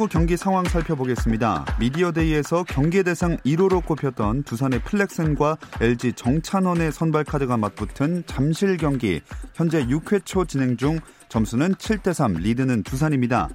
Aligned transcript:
프로야구 0.00 0.08
경기 0.08 0.38
상황 0.38 0.64
살펴보겠습니다. 0.64 1.76
미디어데이에서 1.78 2.64
경기 2.64 3.02
대상 3.02 3.36
1호로 3.38 3.84
꼽혔던 3.84 4.44
두산의 4.44 4.82
플렉슨과 4.82 5.58
LG 5.78 6.14
정찬원의 6.14 6.90
선발 6.90 7.24
카드가 7.24 7.58
맞붙은 7.58 8.24
잠실 8.24 8.78
경기 8.78 9.20
현재 9.52 9.84
6회 9.84 10.24
초 10.24 10.46
진행 10.46 10.78
중 10.78 11.00
점수는 11.28 11.74
7대 11.74 12.14
3 12.14 12.34
리드는 12.34 12.82
두산입니다. 12.82 13.50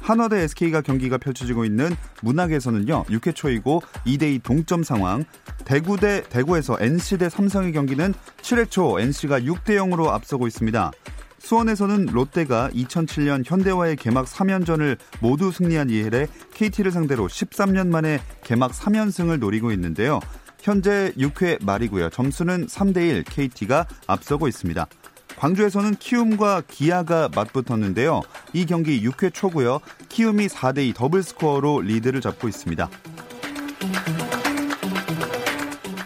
한화 0.00 0.28
대 0.28 0.40
SK가 0.40 0.80
경기가 0.80 1.18
펼쳐지고 1.18 1.66
있는 1.66 1.90
문학에서는요 2.22 3.04
6회 3.04 3.34
초이고 3.34 3.82
2대 4.06 4.34
2 4.34 4.38
동점 4.38 4.82
상황 4.82 5.24
대구 5.66 5.98
대 5.98 6.22
대구에서 6.22 6.78
NC 6.80 7.18
대 7.18 7.28
삼성의 7.28 7.72
경기는 7.72 8.14
7회 8.40 8.70
초 8.70 8.98
NC가 8.98 9.40
6대 9.40 9.76
0으로 9.76 10.08
앞서고 10.08 10.46
있습니다. 10.46 10.92
수원에서는 11.40 12.06
롯데가 12.06 12.70
2007년 12.72 13.42
현대와의 13.44 13.96
개막 13.96 14.26
3연전을 14.26 14.98
모두 15.20 15.50
승리한 15.50 15.90
이해에 15.90 16.28
KT를 16.54 16.92
상대로 16.92 17.26
13년 17.26 17.88
만에 17.88 18.20
개막 18.44 18.72
3연승을 18.72 19.38
노리고 19.38 19.72
있는데요. 19.72 20.20
현재 20.60 21.12
6회 21.16 21.64
말이고요. 21.64 22.10
점수는 22.10 22.66
3대1 22.66 23.24
KT가 23.26 23.86
앞서고 24.06 24.46
있습니다. 24.46 24.86
광주에서는 25.38 25.94
키움과 25.94 26.62
기아가 26.68 27.30
맞붙었는데요. 27.34 28.20
이 28.52 28.66
경기 28.66 29.02
6회 29.02 29.32
초고요. 29.32 29.80
키움이 30.10 30.48
4대2 30.48 30.94
더블 30.94 31.22
스코어로 31.22 31.80
리드를 31.80 32.20
잡고 32.20 32.46
있습니다. 32.48 32.90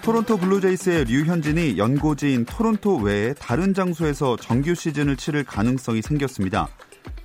토론토 0.04 0.36
블루제이스의 0.36 1.06
류현진이 1.06 1.78
연고지인 1.78 2.44
토론토 2.44 2.98
외에 2.98 3.32
다른 3.32 3.72
장소에서 3.72 4.36
정규 4.36 4.74
시즌을 4.74 5.16
치를 5.16 5.44
가능성이 5.44 6.02
생겼습니다. 6.02 6.68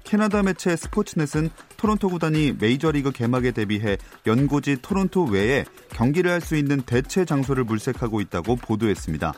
캐나다 0.06 0.42
매체 0.42 0.78
스포츠넷은 0.78 1.50
토론토 1.76 2.08
구단이 2.08 2.54
메이저리그 2.58 3.12
개막에 3.12 3.52
대비해 3.52 3.98
연고지 4.26 4.78
토론토 4.82 5.26
외에 5.26 5.66
경기를 5.90 6.32
할 6.32 6.40
수 6.40 6.56
있는 6.56 6.80
대체 6.82 7.26
장소를 7.26 7.66
물색하고 7.66 8.22
있다고 8.22 8.56
보도했습니다. 8.56 9.34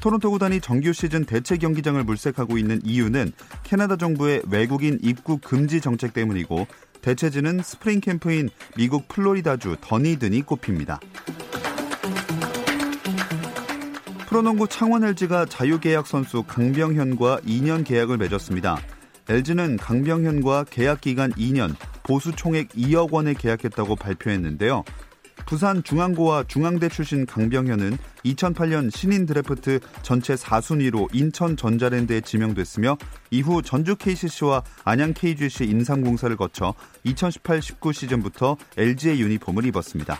토론토 0.00 0.30
구단이 0.30 0.60
정규 0.60 0.92
시즌 0.92 1.24
대체 1.24 1.56
경기장을 1.56 2.02
물색하고 2.04 2.58
있는 2.58 2.80
이유는 2.84 3.32
캐나다 3.64 3.96
정부의 3.96 4.42
외국인 4.48 5.00
입국 5.02 5.40
금지 5.40 5.80
정책 5.80 6.14
때문이고 6.14 6.68
대체지는 7.02 7.60
스프링 7.60 8.00
캠프인 8.00 8.50
미국 8.76 9.08
플로리다주 9.08 9.78
더니든이 9.80 10.42
꼽힙니다. 10.42 11.00
프로농구 14.28 14.68
창원 14.68 15.04
LG가 15.04 15.46
자유계약 15.46 16.06
선수 16.06 16.42
강병현과 16.42 17.40
2년 17.46 17.82
계약을 17.82 18.18
맺었습니다. 18.18 18.78
LG는 19.26 19.78
강병현과 19.78 20.64
계약 20.68 21.00
기간 21.00 21.32
2년, 21.32 21.74
보수 22.02 22.32
총액 22.32 22.68
2억 22.72 23.10
원에 23.10 23.32
계약했다고 23.32 23.96
발표했는데요. 23.96 24.84
부산 25.46 25.82
중앙고와 25.82 26.44
중앙대 26.46 26.90
출신 26.90 27.24
강병현은 27.24 27.96
2008년 28.26 28.94
신인 28.94 29.24
드래프트 29.24 29.80
전체 30.02 30.34
4순위로 30.34 31.08
인천 31.14 31.56
전자랜드에 31.56 32.20
지명됐으며 32.20 32.98
이후 33.30 33.62
전주 33.62 33.96
KCC와 33.96 34.62
안양 34.84 35.14
KGC 35.14 35.64
인삼공사를 35.64 36.36
거쳐 36.36 36.74
2018-19 37.06 37.94
시즌부터 37.94 38.58
LG의 38.76 39.22
유니폼을 39.22 39.64
입었습니다. 39.64 40.18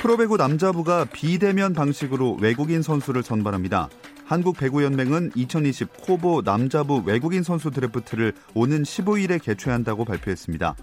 프로배구 0.00 0.36
남자부가 0.36 1.06
비대면 1.06 1.72
방식으로 1.72 2.38
외국인 2.40 2.82
선수를 2.82 3.24
선발합니다. 3.24 3.88
한국배구연맹은 4.26 5.32
2020 5.34 5.88
KOVO 6.02 6.42
남자부 6.44 7.02
외국인 7.04 7.42
선수 7.42 7.72
드래프트를 7.72 8.32
오는 8.54 8.84
15일에 8.84 9.42
개최한다고 9.42 10.04
발표했습니다. 10.04 10.76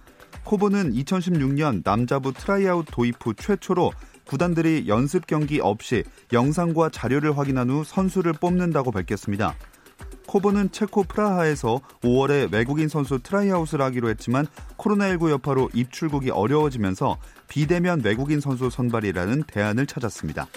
KOVO는 0.43 0.91
2016년 0.91 1.81
남자부 1.85 2.33
트라이아웃 2.33 2.87
도입 2.91 3.15
후 3.21 3.33
최초로 3.33 3.93
구단들이 4.25 4.89
연습 4.89 5.27
경기 5.27 5.61
없이 5.61 6.03
영상과 6.33 6.89
자료를 6.89 7.37
확인한 7.37 7.69
후 7.69 7.83
선수를 7.85 8.33
뽑는다고 8.33 8.91
밝혔습니다. 8.91 9.55
KOVO는 10.27 10.71
체코 10.71 11.03
프라하에서 11.03 11.81
5월에 12.01 12.51
외국인 12.51 12.87
선수 12.87 13.19
트라이아웃을 13.19 13.81
하기로 13.81 14.09
했지만 14.09 14.47
코로나19 14.77 15.31
여파로 15.31 15.69
입출국이 15.73 16.31
어려워지면서 16.31 17.17
비대면 17.47 18.01
외국인 18.03 18.39
선수 18.39 18.69
선발이라는 18.69 19.43
대안을 19.43 19.85
찾았습니다. 19.85 20.47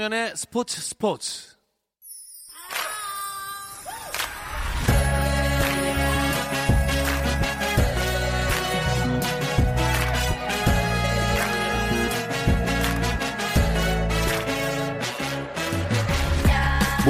김종현의 0.00 0.32
스포츠 0.34 0.80
스포츠. 0.80 1.59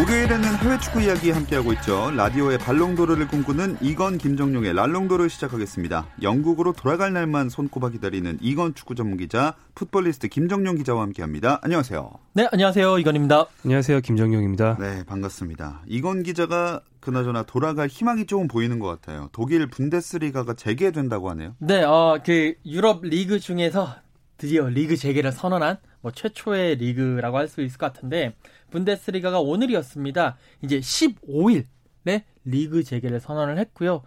목요일에는 0.00 0.56
해외 0.56 0.78
축구 0.78 1.03
이야기 1.03 1.31
함께하고 1.31 1.75
있죠. 1.75 2.11
라디오의 2.12 2.56
발롱도르를 2.56 3.28
꿈꾸는 3.28 3.77
이건 3.83 4.16
김정용의 4.16 4.72
랄롱도르 4.72 5.28
시작하겠습니다. 5.28 6.06
영국으로 6.22 6.72
돌아갈 6.72 7.12
날만 7.12 7.50
손꼽아 7.50 7.91
기다리는 7.91 8.38
이건 8.41 8.75
축구 8.75 8.94
전문 8.94 9.19
기자, 9.19 9.56
풋볼리스트 9.75 10.28
김정용 10.28 10.77
기자와 10.77 11.03
함께합니다. 11.03 11.59
안녕하세요. 11.61 12.12
네, 12.33 12.49
안녕하세요. 12.50 12.99
이건입니다. 12.99 13.44
안녕하세요. 13.62 14.00
김정용입니다. 14.00 14.78
네, 14.81 15.05
반갑습니다. 15.05 15.83
이건 15.87 16.22
기자가 16.22 16.81
그나저나 17.00 17.43
돌아갈 17.43 17.88
희망이 17.88 18.25
조금 18.25 18.49
보이는 18.49 18.79
것 18.79 18.87
같아요. 18.87 19.29
독일 19.32 19.67
분데스리가가 19.67 20.55
재개된다고 20.55 21.29
하네요. 21.31 21.56
네, 21.58 21.82
어, 21.82 22.19
그 22.25 22.55
유럽 22.64 23.02
리그 23.02 23.38
중에서 23.38 23.97
드디어 24.38 24.67
리그 24.67 24.97
재개를 24.97 25.32
선언한 25.32 25.76
뭐 26.02 26.11
최초의 26.12 26.76
리그라고 26.76 27.38
할 27.38 27.49
수 27.49 27.61
있을 27.62 27.79
것 27.79 27.93
같은데 27.93 28.35
분데스리가가 28.70 29.41
오늘이었습니다. 29.41 30.37
이제 30.62 30.81
15일에 30.81 32.23
리그 32.44 32.82
재개를 32.85 33.20
선언을 33.20 33.58
했고요. 33.58 34.02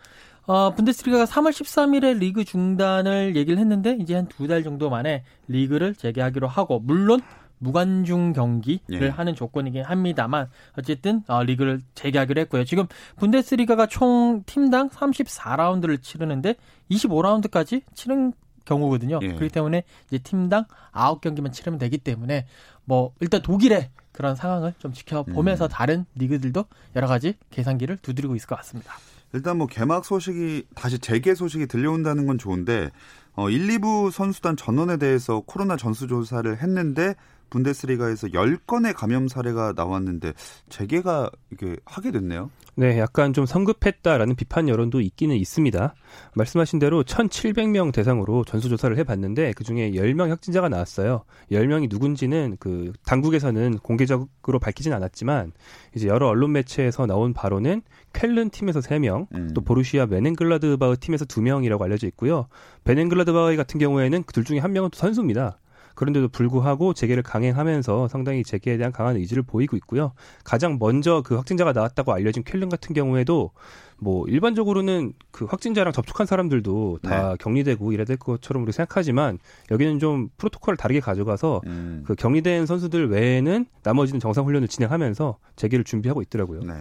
어, 0.45 0.71
분데스리가가 0.73 1.25
3월 1.25 1.51
13일에 1.51 2.17
리그 2.17 2.43
중단을 2.43 3.35
얘기를 3.35 3.57
했는데 3.59 3.97
이제 3.99 4.15
한 4.15 4.27
두 4.27 4.47
달 4.47 4.63
정도 4.63 4.89
만에 4.89 5.23
리그를 5.47 5.95
재개하기로 5.95 6.47
하고 6.47 6.79
물론 6.79 7.21
무관중 7.59 8.33
경기를 8.33 8.81
예. 9.03 9.07
하는 9.07 9.35
조건이긴 9.35 9.83
합니다만 9.83 10.49
어쨌든 10.77 11.21
어, 11.27 11.43
리그를 11.43 11.79
재개하기로 11.95 12.41
했고요. 12.41 12.65
지금 12.65 12.87
분데스리가가 13.15 13.85
총 13.87 14.43
팀당 14.45 14.89
34라운드를 14.89 16.01
치르는데 16.01 16.55
25라운드까지 16.91 17.83
치른 17.93 18.33
경우거든요. 18.65 19.19
예. 19.21 19.27
그렇기 19.27 19.49
때문에 19.49 19.83
이제 20.07 20.17
팀당 20.19 20.65
9경기만 20.93 21.51
치르면 21.51 21.79
되기 21.79 21.97
때문에 21.97 22.45
뭐 22.85 23.13
일단 23.19 23.41
독일의 23.41 23.89
그런 24.11 24.35
상황을 24.35 24.73
좀 24.79 24.93
지켜보면서 24.93 25.65
음. 25.65 25.69
다른 25.69 26.05
리그들도 26.15 26.65
여러 26.95 27.07
가지 27.07 27.35
계산기를 27.49 27.97
두드리고 27.97 28.35
있을 28.35 28.47
것 28.47 28.55
같습니다. 28.57 28.93
일단 29.33 29.57
뭐 29.57 29.65
개막 29.67 30.05
소식이 30.05 30.67
다시 30.75 30.99
재개 30.99 31.33
소식이 31.33 31.65
들려온다는 31.65 32.27
건 32.27 32.37
좋은데 32.37 32.91
어 33.35 33.49
1, 33.49 33.67
2부 33.79 34.11
선수단 34.11 34.55
전원에 34.55 34.97
대해서 34.97 35.41
코로나 35.45 35.75
전수 35.75 36.07
조사를 36.07 36.61
했는데 36.61 37.15
분데스리가에서 37.53 38.27
10건의 38.27 38.93
감염 38.95 39.27
사례가 39.27 39.73
나왔는데 39.75 40.33
재개가 40.69 41.29
이게 41.51 41.77
하게 41.85 42.11
됐네요. 42.11 42.49
네, 42.75 42.97
약간 42.97 43.33
좀 43.33 43.45
성급했다라는 43.45 44.35
비판 44.35 44.67
여론도 44.67 44.99
있기는 45.01 45.35
있습니다. 45.35 45.93
말씀하신 46.33 46.79
대로 46.79 47.03
1,700명 47.03 47.93
대상으로 47.93 48.43
전수조사를 48.45 48.97
해봤는데 48.97 49.53
그중에 49.53 49.91
10명 49.91 50.29
확진자가 50.29 50.69
나왔어요. 50.69 51.23
10명이 51.51 51.87
누군지는 51.89 52.57
그 52.59 52.91
당국에서는 53.05 53.77
공개적으로 53.77 54.57
밝히진 54.59 54.91
않았지만 54.91 55.51
이제 55.95 56.07
여러 56.07 56.27
언론 56.27 56.51
매체에서 56.53 57.05
나온 57.05 57.33
바로는 57.33 57.83
쾰른 58.13 58.49
팀에서 58.49 58.79
3명, 58.79 59.27
음. 59.35 59.51
또 59.53 59.61
보루시아 59.61 60.07
메넨글라드바흐 60.07 60.97
팀에서 60.97 61.25
2명이라고 61.25 61.81
알려져 61.81 62.07
있고요. 62.07 62.47
베넨글라드바흐 62.83 63.55
같은 63.55 63.79
경우에는 63.79 64.23
그 64.23 64.33
둘 64.33 64.43
중에 64.43 64.57
한 64.57 64.73
명은 64.73 64.89
또 64.89 64.97
선수입니다. 64.97 65.59
그런데도 65.95 66.29
불구하고 66.29 66.93
재개를 66.93 67.23
강행하면서 67.23 68.07
상당히 68.07 68.43
재개에 68.43 68.77
대한 68.77 68.91
강한 68.91 69.15
의지를 69.15 69.43
보이고 69.43 69.75
있고요. 69.77 70.13
가장 70.43 70.77
먼저 70.79 71.21
그 71.21 71.35
확진자가 71.35 71.73
나왔다고 71.73 72.13
알려진 72.13 72.43
쾰른 72.43 72.69
같은 72.69 72.93
경우에도 72.93 73.51
뭐 73.97 74.27
일반적으로는 74.27 75.13
그 75.31 75.45
확진자랑 75.45 75.93
접촉한 75.93 76.27
사람들도 76.27 76.99
다 77.03 77.29
네. 77.29 77.35
격리되고 77.39 77.93
이래야 77.93 78.05
될 78.05 78.17
것처럼 78.17 78.63
우리 78.63 78.71
생각하지만 78.71 79.39
여기는 79.71 79.99
좀 79.99 80.29
프로토콜을 80.37 80.77
다르게 80.77 80.99
가져가서 80.99 81.61
음. 81.67 82.03
그 82.05 82.15
격리된 82.15 82.65
선수들 82.65 83.09
외에는 83.09 83.65
나머지는 83.83 84.19
정상 84.19 84.45
훈련을 84.45 84.67
진행하면서 84.67 85.37
재개를 85.55 85.85
준비하고 85.85 86.21
있더라고요. 86.23 86.61
네. 86.61 86.73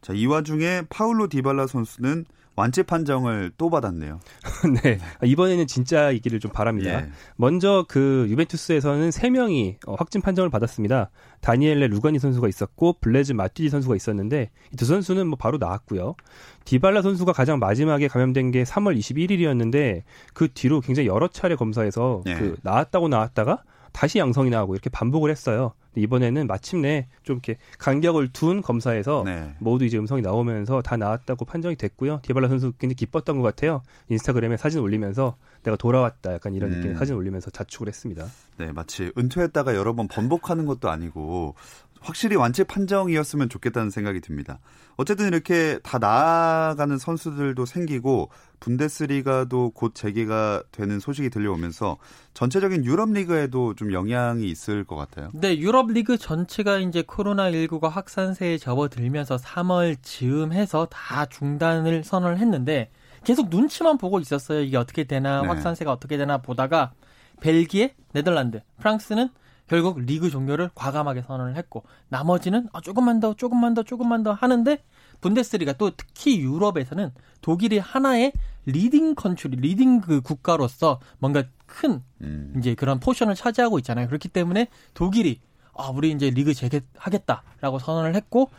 자, 0.00 0.12
이 0.12 0.26
와중에 0.26 0.82
파울로 0.88 1.28
디발라 1.28 1.66
선수는 1.66 2.24
완치 2.56 2.82
판정을 2.82 3.52
또 3.58 3.68
받았네요. 3.68 4.18
네. 4.82 4.98
이번에는 5.22 5.66
진짜이기를 5.66 6.40
좀 6.40 6.50
바랍니다. 6.50 7.02
예. 7.02 7.08
먼저 7.36 7.84
그 7.86 8.26
유벤투스에서는 8.30 9.10
3명이 9.10 9.76
어, 9.86 9.94
확진 9.94 10.22
판정을 10.22 10.48
받았습니다. 10.48 11.10
다니엘레 11.42 11.88
루가니 11.88 12.18
선수가 12.18 12.48
있었고 12.48 12.96
블레즈 13.00 13.32
마티디 13.32 13.68
선수가 13.68 13.94
있었는데 13.94 14.50
이 14.72 14.76
두 14.76 14.84
선수는 14.86 15.26
뭐 15.26 15.36
바로 15.36 15.58
나왔고요. 15.58 16.14
디발라 16.64 17.02
선수가 17.02 17.32
가장 17.32 17.58
마지막에 17.58 18.08
감염된 18.08 18.50
게 18.52 18.62
3월 18.64 18.96
21일이었는데 18.98 20.02
그 20.32 20.48
뒤로 20.52 20.80
굉장히 20.80 21.08
여러 21.08 21.28
차례 21.28 21.56
검사에서 21.56 22.22
예. 22.26 22.34
그 22.34 22.56
나왔다고 22.62 23.08
나왔다가 23.08 23.62
다시 23.92 24.18
양성이 24.18 24.50
나오고 24.50 24.74
이렇게 24.74 24.90
반복을 24.90 25.30
했어요. 25.30 25.72
이번에는 25.96 26.46
마침내 26.46 27.08
좀 27.22 27.36
이렇게 27.36 27.56
간격을 27.78 28.32
둔 28.32 28.62
검사에서 28.62 29.22
네. 29.24 29.54
모두 29.58 29.84
이제 29.84 29.98
음성이 29.98 30.22
나오면서 30.22 30.82
다 30.82 30.96
나왔다고 30.96 31.44
판정이 31.44 31.76
됐고요. 31.76 32.20
디발라 32.22 32.48
선수 32.48 32.72
굉장히 32.72 32.94
기뻤던 32.94 33.38
것 33.38 33.42
같아요. 33.42 33.82
인스타그램에 34.08 34.56
사진 34.56 34.80
올리면서 34.80 35.36
내가 35.62 35.76
돌아왔다 35.76 36.34
약간 36.34 36.54
이런 36.54 36.72
음. 36.72 36.76
느낌의 36.76 36.96
사진 36.96 37.16
올리면서 37.16 37.50
자축을 37.50 37.88
했습니다. 37.88 38.26
네, 38.58 38.72
마치 38.72 39.12
은퇴했다가 39.18 39.74
여러 39.74 39.94
번 39.94 40.08
번복하는 40.08 40.66
것도 40.66 40.90
아니고 40.90 41.54
확실히 42.06 42.36
완치 42.36 42.62
판정이었으면 42.62 43.48
좋겠다는 43.48 43.90
생각이 43.90 44.20
듭니다. 44.20 44.60
어쨌든 44.96 45.26
이렇게 45.26 45.80
다 45.82 45.98
나아가는 45.98 46.96
선수들도 46.96 47.66
생기고 47.66 48.30
분데스리가도 48.60 49.70
곧 49.70 49.92
재개가 49.94 50.62
되는 50.70 51.00
소식이 51.00 51.30
들려오면서 51.30 51.98
전체적인 52.32 52.84
유럽 52.84 53.10
리그에도 53.10 53.74
좀 53.74 53.92
영향이 53.92 54.44
있을 54.48 54.84
것 54.84 54.94
같아요. 54.94 55.30
네, 55.34 55.58
유럽 55.58 55.90
리그 55.90 56.16
전체가 56.16 56.78
이제 56.78 57.02
코로나 57.02 57.50
19가 57.50 57.90
확산세에 57.90 58.58
접어들면서 58.58 59.36
3월 59.36 59.96
즈음해서 60.00 60.86
다 60.86 61.26
중단을 61.26 62.04
선언을 62.04 62.38
했는데 62.38 62.90
계속 63.24 63.48
눈치만 63.48 63.98
보고 63.98 64.20
있었어요. 64.20 64.60
이게 64.60 64.76
어떻게 64.76 65.04
되나 65.04 65.42
네. 65.42 65.48
확산세가 65.48 65.90
어떻게 65.90 66.16
되나 66.16 66.38
보다가 66.38 66.92
벨기에, 67.40 67.96
네덜란드, 68.12 68.62
프랑스는 68.78 69.28
결국 69.68 70.00
리그 70.00 70.30
종료를 70.30 70.70
과감하게 70.74 71.22
선언을 71.22 71.56
했고 71.56 71.84
나머지는 72.08 72.68
아, 72.72 72.80
조금만 72.80 73.20
더 73.20 73.34
조금만 73.34 73.74
더 73.74 73.82
조금만 73.82 74.22
더 74.22 74.32
하는데 74.32 74.78
분데스리가 75.20 75.74
또 75.74 75.90
특히 75.96 76.40
유럽에서는 76.40 77.12
독일이 77.40 77.78
하나의 77.78 78.32
leading 78.66 79.14
country, 79.14 79.56
leading 79.56 80.00
그 80.00 80.20
국가로서 80.20 81.00
뭔가 81.18 81.44
큰 81.66 82.02
음. 82.20 82.54
이제 82.58 82.74
그런 82.74 83.00
포션을 83.00 83.34
차지하고 83.34 83.78
있잖아요. 83.78 84.06
그렇기 84.06 84.28
때문에 84.28 84.68
독일이 84.94 85.40
아, 85.74 85.90
우리 85.90 86.10
이제 86.10 86.30
리그 86.30 86.54
재개하겠다라고 86.54 87.78
선언을 87.78 88.14
했고 88.14 88.50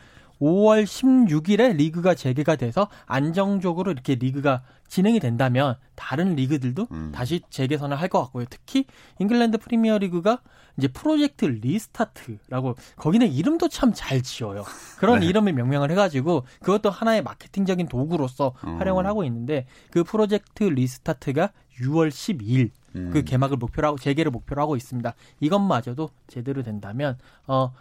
5월 0.41 0.83
16일에 0.83 1.75
리그가 1.75 2.13
재개가 2.15 2.55
돼서 2.57 2.87
안정적으로 3.05 3.91
이렇게 3.91 4.15
리그가 4.15 4.63
진행이 4.87 5.19
된다면 5.19 5.75
다른 5.95 6.35
리그들도 6.35 6.87
음. 6.91 7.11
다시 7.13 7.41
재개 7.49 7.68
선언을 7.68 7.99
할 7.99 8.07
것 8.07 8.21
같고요. 8.23 8.45
특히 8.49 8.85
잉글랜드 9.19 9.57
프리미어 9.57 9.97
리그가 9.97 10.39
이제 10.77 10.87
Project 10.87 11.45
Restart라고 11.45 12.75
거기는 12.95 13.27
이름도 13.27 13.67
참 13.67 13.91
잘 13.93 14.21
지어요. 14.21 14.63
그런 14.99 15.19
네. 15.21 15.25
이름을 15.25 15.53
명명을 15.53 15.91
해가지고 15.91 16.45
그것도 16.61 16.89
하나의 16.89 17.23
마케팅적인 17.23 17.87
도구로서 17.87 18.53
어. 18.61 18.71
활용을 18.77 19.05
하고 19.07 19.23
있는데 19.25 19.65
그 19.91 20.03
Project 20.03 20.63
Restart가 20.63 21.51
6월 21.81 22.09
12일 22.09 22.69
음. 22.95 23.09
그 23.11 23.23
개막을 23.23 23.57
목표로 23.57 23.87
하고 23.87 23.97
재개를 23.97 24.31
목표로 24.31 24.61
하고 24.61 24.75
있습니다. 24.75 25.13
이것마저도 25.39 26.09
제대로 26.27 26.63
된다면 26.63 27.17
어 27.47 27.73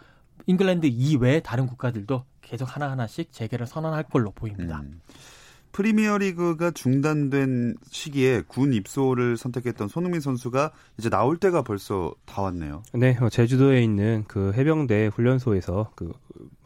잉글랜드 0.45 0.85
이외의 0.87 1.41
다른 1.43 1.67
국가들도 1.67 2.23
계속 2.41 2.73
하나하나씩 2.75 3.31
재개를 3.33 3.67
선언할 3.67 4.03
걸로 4.03 4.31
보입니다. 4.31 4.79
음. 4.81 5.01
프리미어리그가 5.73 6.71
중단된 6.71 7.75
시기에 7.91 8.41
군 8.47 8.73
입소를 8.73 9.37
선택했던 9.37 9.89
손흥민 9.89 10.21
선수가 10.21 10.71
이제 10.97 11.09
나올 11.09 11.37
때가 11.37 11.61
벌써 11.61 12.13
다 12.25 12.41
왔네요. 12.41 12.81
네, 12.93 13.15
어, 13.21 13.29
제주도에 13.29 13.83
있는 13.83 14.23
그 14.27 14.53
해병대 14.55 15.07
훈련소에서 15.13 15.91
그 15.95 16.13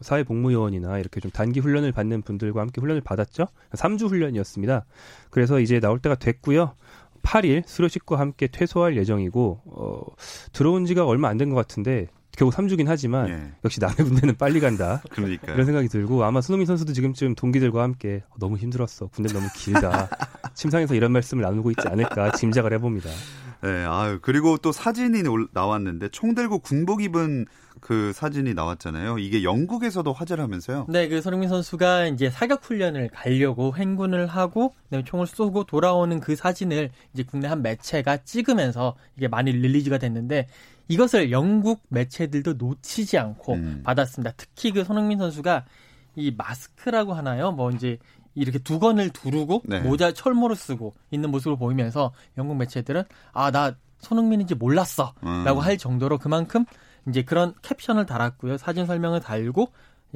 사회복무요원이나 0.00 0.98
이렇게 0.98 1.20
좀 1.20 1.30
단기 1.30 1.60
훈련을 1.60 1.92
받는 1.92 2.22
분들과 2.22 2.60
함께 2.62 2.80
훈련을 2.80 3.02
받았죠. 3.02 3.48
3주 3.72 4.08
훈련이었습니다. 4.08 4.86
그래서 5.30 5.60
이제 5.60 5.78
나올 5.78 5.98
때가 5.98 6.14
됐고요. 6.14 6.74
8일 7.22 7.64
수료식과 7.66 8.18
함께 8.18 8.46
퇴소할 8.46 8.96
예정이고 8.96 9.60
어, 9.66 10.00
들어온 10.52 10.86
지가 10.86 11.04
얼마 11.04 11.28
안 11.28 11.36
된 11.36 11.50
것 11.50 11.56
같은데 11.56 12.06
겨우 12.36 12.50
3주긴 12.50 12.86
하지만 12.86 13.28
예. 13.28 13.52
역시 13.64 13.78
남의 13.80 13.96
군대는 13.96 14.36
빨리 14.36 14.60
간다. 14.60 15.02
그러니까 15.10 15.52
이런 15.52 15.66
생각이 15.66 15.88
들고 15.88 16.24
아마 16.24 16.40
손흥민 16.40 16.66
선수도 16.66 16.92
지금쯤 16.92 17.34
동기들과 17.34 17.82
함께 17.82 18.22
어, 18.30 18.34
너무 18.38 18.56
힘들었어. 18.56 19.08
군대 19.08 19.32
너무 19.32 19.48
길다. 19.54 20.08
침상에서 20.54 20.94
이런 20.94 21.12
말씀을 21.12 21.42
나누고 21.42 21.70
있지 21.70 21.88
않을까 21.88 22.32
짐작을 22.32 22.72
해봅니다. 22.74 23.10
네, 23.62 23.84
아유 23.84 24.18
그리고 24.20 24.56
또 24.58 24.72
사진이 24.72 25.22
나왔는데 25.52 26.08
총 26.08 26.34
들고 26.34 26.58
군복 26.58 27.00
입은 27.02 27.46
그 27.80 28.12
사진이 28.12 28.54
나왔잖아요. 28.54 29.18
이게 29.18 29.44
영국에서도 29.44 30.12
화제를 30.12 30.42
하면서요. 30.42 30.86
네, 30.88 31.08
그 31.08 31.20
손흥민 31.20 31.48
선수가 31.48 32.06
이제 32.08 32.28
사격 32.28 32.64
훈련을 32.64 33.10
가려고 33.12 33.76
행군을 33.76 34.26
하고 34.26 34.74
총을 35.04 35.26
쏘고 35.26 35.64
돌아오는 35.64 36.18
그 36.20 36.34
사진을 36.34 36.90
이제 37.14 37.22
국내 37.22 37.46
한 37.46 37.62
매체가 37.62 38.18
찍으면서 38.18 38.96
이게 39.16 39.28
많이 39.28 39.52
릴리즈가 39.52 39.98
됐는데 39.98 40.48
이것을 40.92 41.30
영국 41.30 41.82
매체들도 41.88 42.54
놓치지 42.54 43.18
않고 43.18 43.54
음. 43.54 43.82
받았습니다. 43.84 44.32
특히 44.36 44.72
그 44.72 44.84
손흥민 44.84 45.18
선수가 45.18 45.64
이 46.16 46.30
마스크라고 46.36 47.14
하나요? 47.14 47.52
뭐 47.52 47.70
이제 47.70 47.98
이렇게 48.34 48.58
두건을 48.58 49.10
두르고 49.10 49.62
네. 49.64 49.80
모자 49.80 50.12
철모를 50.12 50.56
쓰고 50.56 50.94
있는 51.10 51.30
모습을 51.30 51.56
보이면서 51.56 52.12
영국 52.38 52.56
매체들은 52.56 53.04
아 53.32 53.50
나 53.50 53.74
손흥민인지 54.02 54.56
몰랐어라고 54.56 55.14
음. 55.24 55.58
할 55.58 55.78
정도로 55.78 56.18
그만큼 56.18 56.64
이제 57.08 57.22
그런 57.22 57.54
캡션을 57.62 58.04
달았고요 58.06 58.58
사진 58.58 58.84
설명을 58.84 59.20
달고 59.20 59.68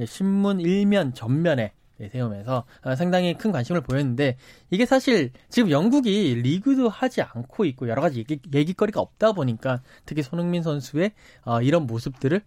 신문 0.04 0.60
일면 0.60 1.14
전면에 1.14 1.54
네, 1.56 1.72
세우면서 2.12 2.64
어, 2.82 2.94
상당히 2.94 3.34
큰 3.34 3.52
관심을 3.52 3.80
보였는데 3.80 4.36
이게 4.70 4.86
사실 4.86 5.30
지금 5.48 5.70
영국이 5.70 6.34
리그도 6.42 6.88
하지 6.88 7.22
않고 7.22 7.64
있고 7.64 7.88
여러 7.88 8.02
가지 8.02 8.18
얘기, 8.18 8.38
얘기거리가 8.52 9.00
없다 9.00 9.32
보니까 9.32 9.80
특히 10.04 10.22
손흥민 10.22 10.62
선수의 10.62 11.12
어, 11.44 11.62
이런 11.62 11.86
모습들을 11.86 12.42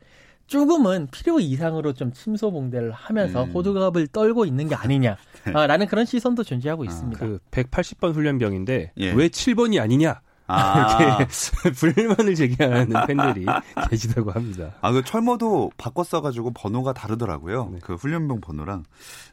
조금은 0.49 1.07
필요 1.11 1.39
이상으로 1.39 1.93
좀 1.93 2.11
침소봉대를 2.11 2.91
하면서 2.91 3.43
음. 3.43 3.51
호두갑을 3.51 4.07
떨고 4.07 4.45
있는 4.45 4.67
게 4.67 4.73
아니냐라는 4.73 5.15
그런 5.87 6.05
시선도 6.05 6.43
존재하고 6.43 6.85
있습니다. 6.85 7.23
아, 7.23 7.27
그 7.27 7.39
180번 7.51 8.15
훈련병인데 8.15 8.93
예. 8.97 9.11
왜 9.11 9.27
7번이 9.27 9.79
아니냐? 9.79 10.21
아. 10.49 11.17
이렇게 11.19 11.27
불만을 11.71 12.35
제기하는 12.35 12.89
팬들이 13.07 13.45
계시다고 13.89 14.31
합니다. 14.31 14.73
아, 14.81 14.91
그 14.91 15.03
철모도 15.03 15.71
바꿨어가지고 15.77 16.51
번호가 16.51 16.93
다르더라고요. 16.93 17.69
네. 17.73 17.79
그 17.83 17.93
훈련병 17.95 18.41
번호랑. 18.41 18.83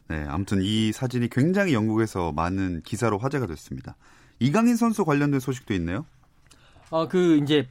네, 0.09 0.25
아무튼 0.27 0.61
이 0.61 0.91
사진이 0.91 1.29
굉장히 1.29 1.73
영국에서 1.73 2.31
많은 2.31 2.81
기사로 2.83 3.17
화제가 3.17 3.47
됐습니다. 3.47 3.95
이강인 4.39 4.75
선수 4.75 5.03
관련된 5.03 5.39
소식도 5.39 5.73
있네요. 5.73 6.05
어, 6.91 7.07
그 7.07 7.37
이제 7.37 7.67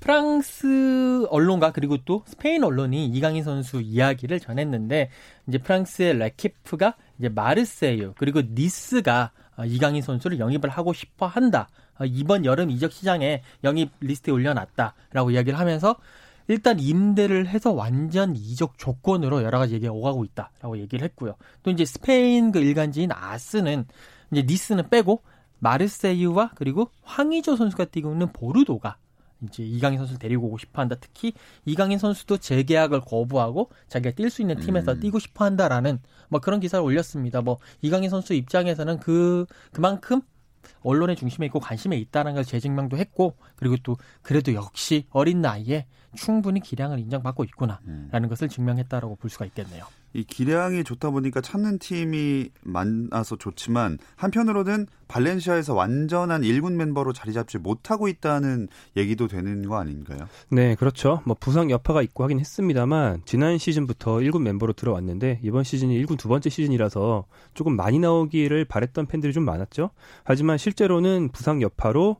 프랑스 0.00 1.26
언론과 1.30 1.72
그리고 1.72 1.96
또 2.04 2.24
스페인 2.26 2.62
언론이 2.62 3.06
이강인 3.06 3.42
선수 3.42 3.80
이야기를 3.80 4.38
전했는데 4.40 5.10
이제 5.46 5.58
프랑스의 5.58 6.18
레키프가 6.18 6.96
이제 7.18 7.30
마르세유 7.30 8.12
그리고 8.18 8.42
니스가 8.42 9.30
어, 9.56 9.64
이강인 9.64 10.02
선수를 10.02 10.38
영입을 10.38 10.68
하고 10.68 10.92
싶어 10.92 11.26
한다. 11.26 11.68
어, 11.98 12.04
이번 12.04 12.44
여름 12.44 12.70
이적 12.70 12.92
시장에 12.92 13.42
영입 13.62 13.92
리스트에 14.00 14.32
올려놨다라고 14.32 15.30
이야기를 15.30 15.58
하면서 15.58 15.96
일단 16.48 16.78
임대를 16.78 17.46
해서 17.48 17.72
완전 17.72 18.36
이적 18.36 18.76
조건으로 18.78 19.42
여러 19.42 19.58
가지 19.58 19.74
얘기가 19.74 19.92
오가고 19.92 20.24
있다라고 20.24 20.78
얘기를 20.78 21.04
했고요. 21.04 21.36
또 21.62 21.70
이제 21.70 21.84
스페인 21.84 22.52
그 22.52 22.58
일간지인 22.58 23.10
아스는 23.12 23.86
이제 24.30 24.42
니스는 24.42 24.90
빼고 24.90 25.22
마르세유와 25.60 26.52
그리고 26.54 26.90
황의조 27.02 27.56
선수가 27.56 27.86
뛰고 27.86 28.12
있는 28.12 28.32
보르도가 28.32 28.96
이제 29.42 29.62
이강인 29.62 29.98
선수를 29.98 30.18
데리고 30.18 30.46
오고 30.48 30.58
싶어 30.58 30.82
한다. 30.82 30.96
특히 31.00 31.32
이강인 31.64 31.98
선수도 31.98 32.36
재계약을 32.36 33.00
거부하고 33.00 33.70
자기가 33.88 34.14
뛸 34.14 34.30
수 34.30 34.42
있는 34.42 34.58
팀에서 34.58 34.92
음. 34.92 35.00
뛰고 35.00 35.18
싶어 35.18 35.44
한다라는 35.44 36.00
뭐 36.28 36.40
그런 36.40 36.60
기사를 36.60 36.84
올렸습니다. 36.84 37.40
뭐 37.40 37.58
이강인 37.82 38.10
선수 38.10 38.34
입장에서는 38.34 39.00
그 39.00 39.46
그만큼 39.72 40.20
언론의 40.82 41.16
중심에 41.16 41.46
있고 41.46 41.60
관심에 41.60 41.96
있다는 41.96 42.34
걸 42.34 42.44
재증명도 42.44 42.96
했고 42.96 43.36
그리고 43.56 43.76
또 43.82 43.96
그래도 44.22 44.54
역시 44.54 45.06
어린 45.10 45.40
나이에 45.40 45.86
충분히 46.14 46.60
기량을 46.60 46.98
인정받고 47.00 47.44
있구나라는 47.44 48.10
음. 48.12 48.28
것을 48.28 48.48
증명했다라고 48.48 49.16
볼 49.16 49.30
수가 49.30 49.46
있겠네요. 49.46 49.84
이 50.14 50.22
기량이 50.24 50.84
좋다 50.84 51.10
보니까 51.10 51.40
찾는 51.40 51.78
팀이 51.80 52.50
많아서 52.62 53.36
좋지만 53.36 53.98
한편으로는 54.16 54.86
발렌시아에서 55.08 55.74
완전한 55.74 56.42
1군 56.42 56.74
멤버로 56.74 57.12
자리 57.12 57.32
잡지 57.32 57.58
못하고 57.58 58.08
있다는 58.08 58.68
얘기도 58.96 59.28
되는 59.28 59.66
거 59.68 59.76
아닌가요? 59.76 60.28
네, 60.48 60.76
그렇죠. 60.76 61.20
뭐 61.24 61.36
부상 61.38 61.70
여파가 61.70 62.00
있고 62.02 62.24
하긴 62.24 62.40
했습니다만 62.40 63.22
지난 63.24 63.58
시즌부터 63.58 64.16
1군 64.16 64.42
멤버로 64.42 64.72
들어왔는데 64.72 65.40
이번 65.42 65.64
시즌이 65.64 66.02
1군 66.04 66.16
두 66.16 66.28
번째 66.28 66.48
시즌이라서 66.48 67.26
조금 67.54 67.76
많이 67.76 67.98
나오기를 67.98 68.64
바랬던 68.64 69.06
팬들이 69.06 69.32
좀 69.32 69.44
많았죠. 69.44 69.90
하지만 70.24 70.58
실제로는 70.58 71.30
부상 71.32 71.60
여파로 71.60 72.16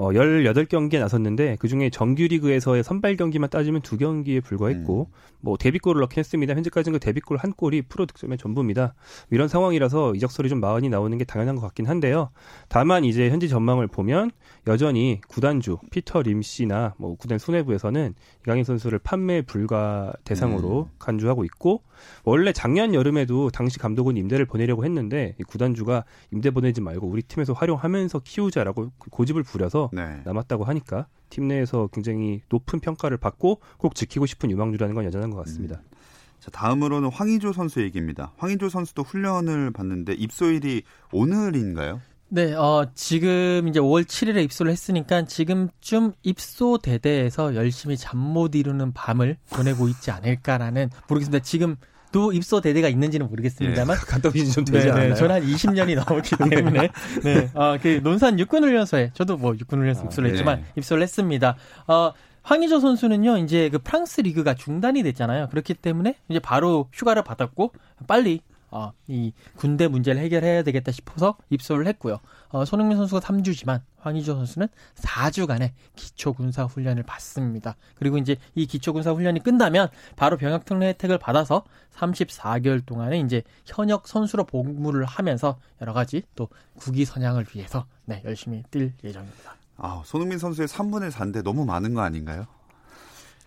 어 0.00 0.10
18경기에 0.10 1.00
나섰는데 1.00 1.56
그중에 1.56 1.90
정규리그에서의 1.90 2.84
선발 2.84 3.16
경기만 3.16 3.50
따지면 3.50 3.82
두 3.82 3.98
경기에 3.98 4.38
불과했고 4.38 5.08
음. 5.10 5.12
뭐 5.40 5.56
데뷔골을 5.56 6.00
넣긴 6.02 6.20
했습니다. 6.20 6.54
현재까지는 6.54 7.00
그 7.00 7.04
데뷔골 7.04 7.36
한 7.36 7.52
골이 7.52 7.82
프로 7.82 8.06
득점의 8.06 8.38
전부입니다. 8.38 8.94
이런 9.30 9.48
상황이라서 9.48 10.14
이적설이 10.14 10.50
좀 10.50 10.60
많이 10.60 10.88
나오는 10.88 11.18
게 11.18 11.24
당연한 11.24 11.56
것 11.56 11.62
같긴 11.62 11.86
한데요. 11.86 12.30
다만 12.68 13.04
이제 13.04 13.28
현지 13.28 13.48
전망을 13.48 13.88
보면 13.88 14.30
여전히 14.68 15.20
구단주 15.26 15.78
피터 15.90 16.22
림 16.22 16.42
씨나 16.42 16.94
뭐 16.96 17.16
구단 17.16 17.38
손해부에서는 17.38 18.14
이강인 18.44 18.62
선수를 18.62 19.00
판매 19.00 19.42
불가 19.42 20.12
대상으로 20.22 20.88
음. 20.92 20.96
간주하고 21.00 21.44
있고 21.44 21.82
원래 22.22 22.52
작년 22.52 22.94
여름에도 22.94 23.50
당시 23.50 23.80
감독은 23.80 24.16
임대를 24.16 24.46
보내려고 24.46 24.84
했는데 24.84 25.34
구단주가 25.48 26.04
임대 26.32 26.50
보내지 26.50 26.80
말고 26.80 27.08
우리 27.08 27.22
팀에서 27.22 27.52
활용하면서 27.52 28.20
키우자라고 28.20 28.92
고집을 29.10 29.42
부려서 29.42 29.87
네. 29.92 30.20
남았다고 30.24 30.64
하니까 30.64 31.06
팀 31.30 31.48
내에서 31.48 31.88
굉장히 31.92 32.40
높은 32.48 32.80
평가를 32.80 33.16
받고 33.18 33.60
꼭 33.76 33.94
지키고 33.94 34.26
싶은 34.26 34.50
유망주라는 34.50 34.94
건 34.94 35.04
여전한 35.04 35.30
것 35.30 35.36
같습니다. 35.44 35.76
음. 35.76 35.96
자, 36.40 36.50
다음으로는 36.52 37.10
황희조 37.10 37.52
선수 37.52 37.82
얘기입니다. 37.82 38.32
황희조 38.38 38.68
선수도 38.68 39.02
훈련을 39.02 39.72
받는데 39.72 40.14
입소일이 40.14 40.82
오늘인가요? 41.12 42.00
네, 42.30 42.52
어, 42.54 42.86
지금 42.94 43.66
이제 43.68 43.80
5월 43.80 44.04
7일에 44.04 44.44
입소를 44.44 44.70
했으니까 44.70 45.24
지금쯤 45.24 46.12
입소 46.22 46.78
대대에서 46.78 47.54
열심히 47.54 47.96
잠 47.96 48.18
못 48.18 48.54
이루는 48.54 48.92
밤을 48.92 49.38
보내고 49.50 49.88
있지 49.88 50.10
않을까라는 50.10 50.90
모르겠습니다. 51.08 51.42
지금 51.42 51.76
또 52.12 52.32
입소 52.32 52.60
대대가 52.60 52.88
있는지는 52.88 53.28
모르겠습니다만 53.28 53.96
네, 53.96 54.04
갔다 54.06 54.28
오신 54.28 54.50
좀 54.50 54.64
되지 54.64 54.86
네, 54.86 54.92
않나요? 54.92 55.14
저는 55.14 55.34
한 55.36 55.42
20년이 55.42 55.94
넘었기 55.94 56.36
때문에 56.50 56.88
네, 57.22 57.50
어, 57.54 57.76
그 57.80 58.00
논산 58.02 58.38
육군훈련소에 58.38 59.12
저도 59.14 59.36
뭐 59.36 59.54
육군훈련소 59.58 60.02
아, 60.02 60.04
입소를 60.04 60.30
했지만 60.30 60.60
네. 60.60 60.64
입소를 60.76 61.02
했습니다. 61.02 61.56
어, 61.86 62.12
황희조 62.42 62.80
선수는요, 62.80 63.38
이제 63.38 63.68
그 63.68 63.78
프랑스 63.78 64.22
리그가 64.22 64.54
중단이 64.54 65.02
됐잖아요. 65.02 65.48
그렇기 65.50 65.74
때문에 65.74 66.16
이제 66.30 66.38
바로 66.38 66.88
휴가를 66.94 67.22
받았고 67.22 67.72
빨리 68.06 68.40
어, 68.70 68.92
이 69.06 69.32
군대 69.56 69.88
문제를 69.88 70.20
해결해야 70.20 70.62
되겠다 70.62 70.92
싶어서 70.92 71.36
입소를 71.50 71.86
했고요. 71.86 72.18
어, 72.50 72.64
손흥민 72.64 72.96
선수가 72.96 73.20
3주지만 73.20 73.80
황희조 73.98 74.34
선수는 74.34 74.68
4주간의 74.96 75.72
기초 75.96 76.32
군사 76.32 76.64
훈련을 76.64 77.02
받습니다. 77.02 77.76
그리고 77.96 78.18
이제 78.18 78.36
이 78.54 78.66
기초 78.66 78.92
군사 78.92 79.12
훈련이 79.12 79.40
끝나면 79.42 79.88
바로 80.16 80.36
병역 80.36 80.64
특례 80.64 80.88
혜택을 80.88 81.18
받아서 81.18 81.64
34개월 81.94 82.84
동안에 82.84 83.20
이제 83.20 83.42
현역 83.66 84.06
선수로 84.06 84.44
복무를 84.44 85.04
하면서 85.04 85.58
여러 85.80 85.92
가지 85.92 86.22
또 86.34 86.48
국위 86.76 87.04
선양을 87.04 87.46
위해서 87.54 87.86
네, 88.04 88.22
열심히 88.24 88.62
뛸 88.70 88.92
예정입니다. 89.02 89.56
아, 89.76 90.02
손흥민 90.04 90.38
선수의 90.38 90.68
3분의 90.68 91.10
4인데 91.10 91.42
너무 91.42 91.64
많은 91.64 91.94
거 91.94 92.02
아닌가요? 92.02 92.46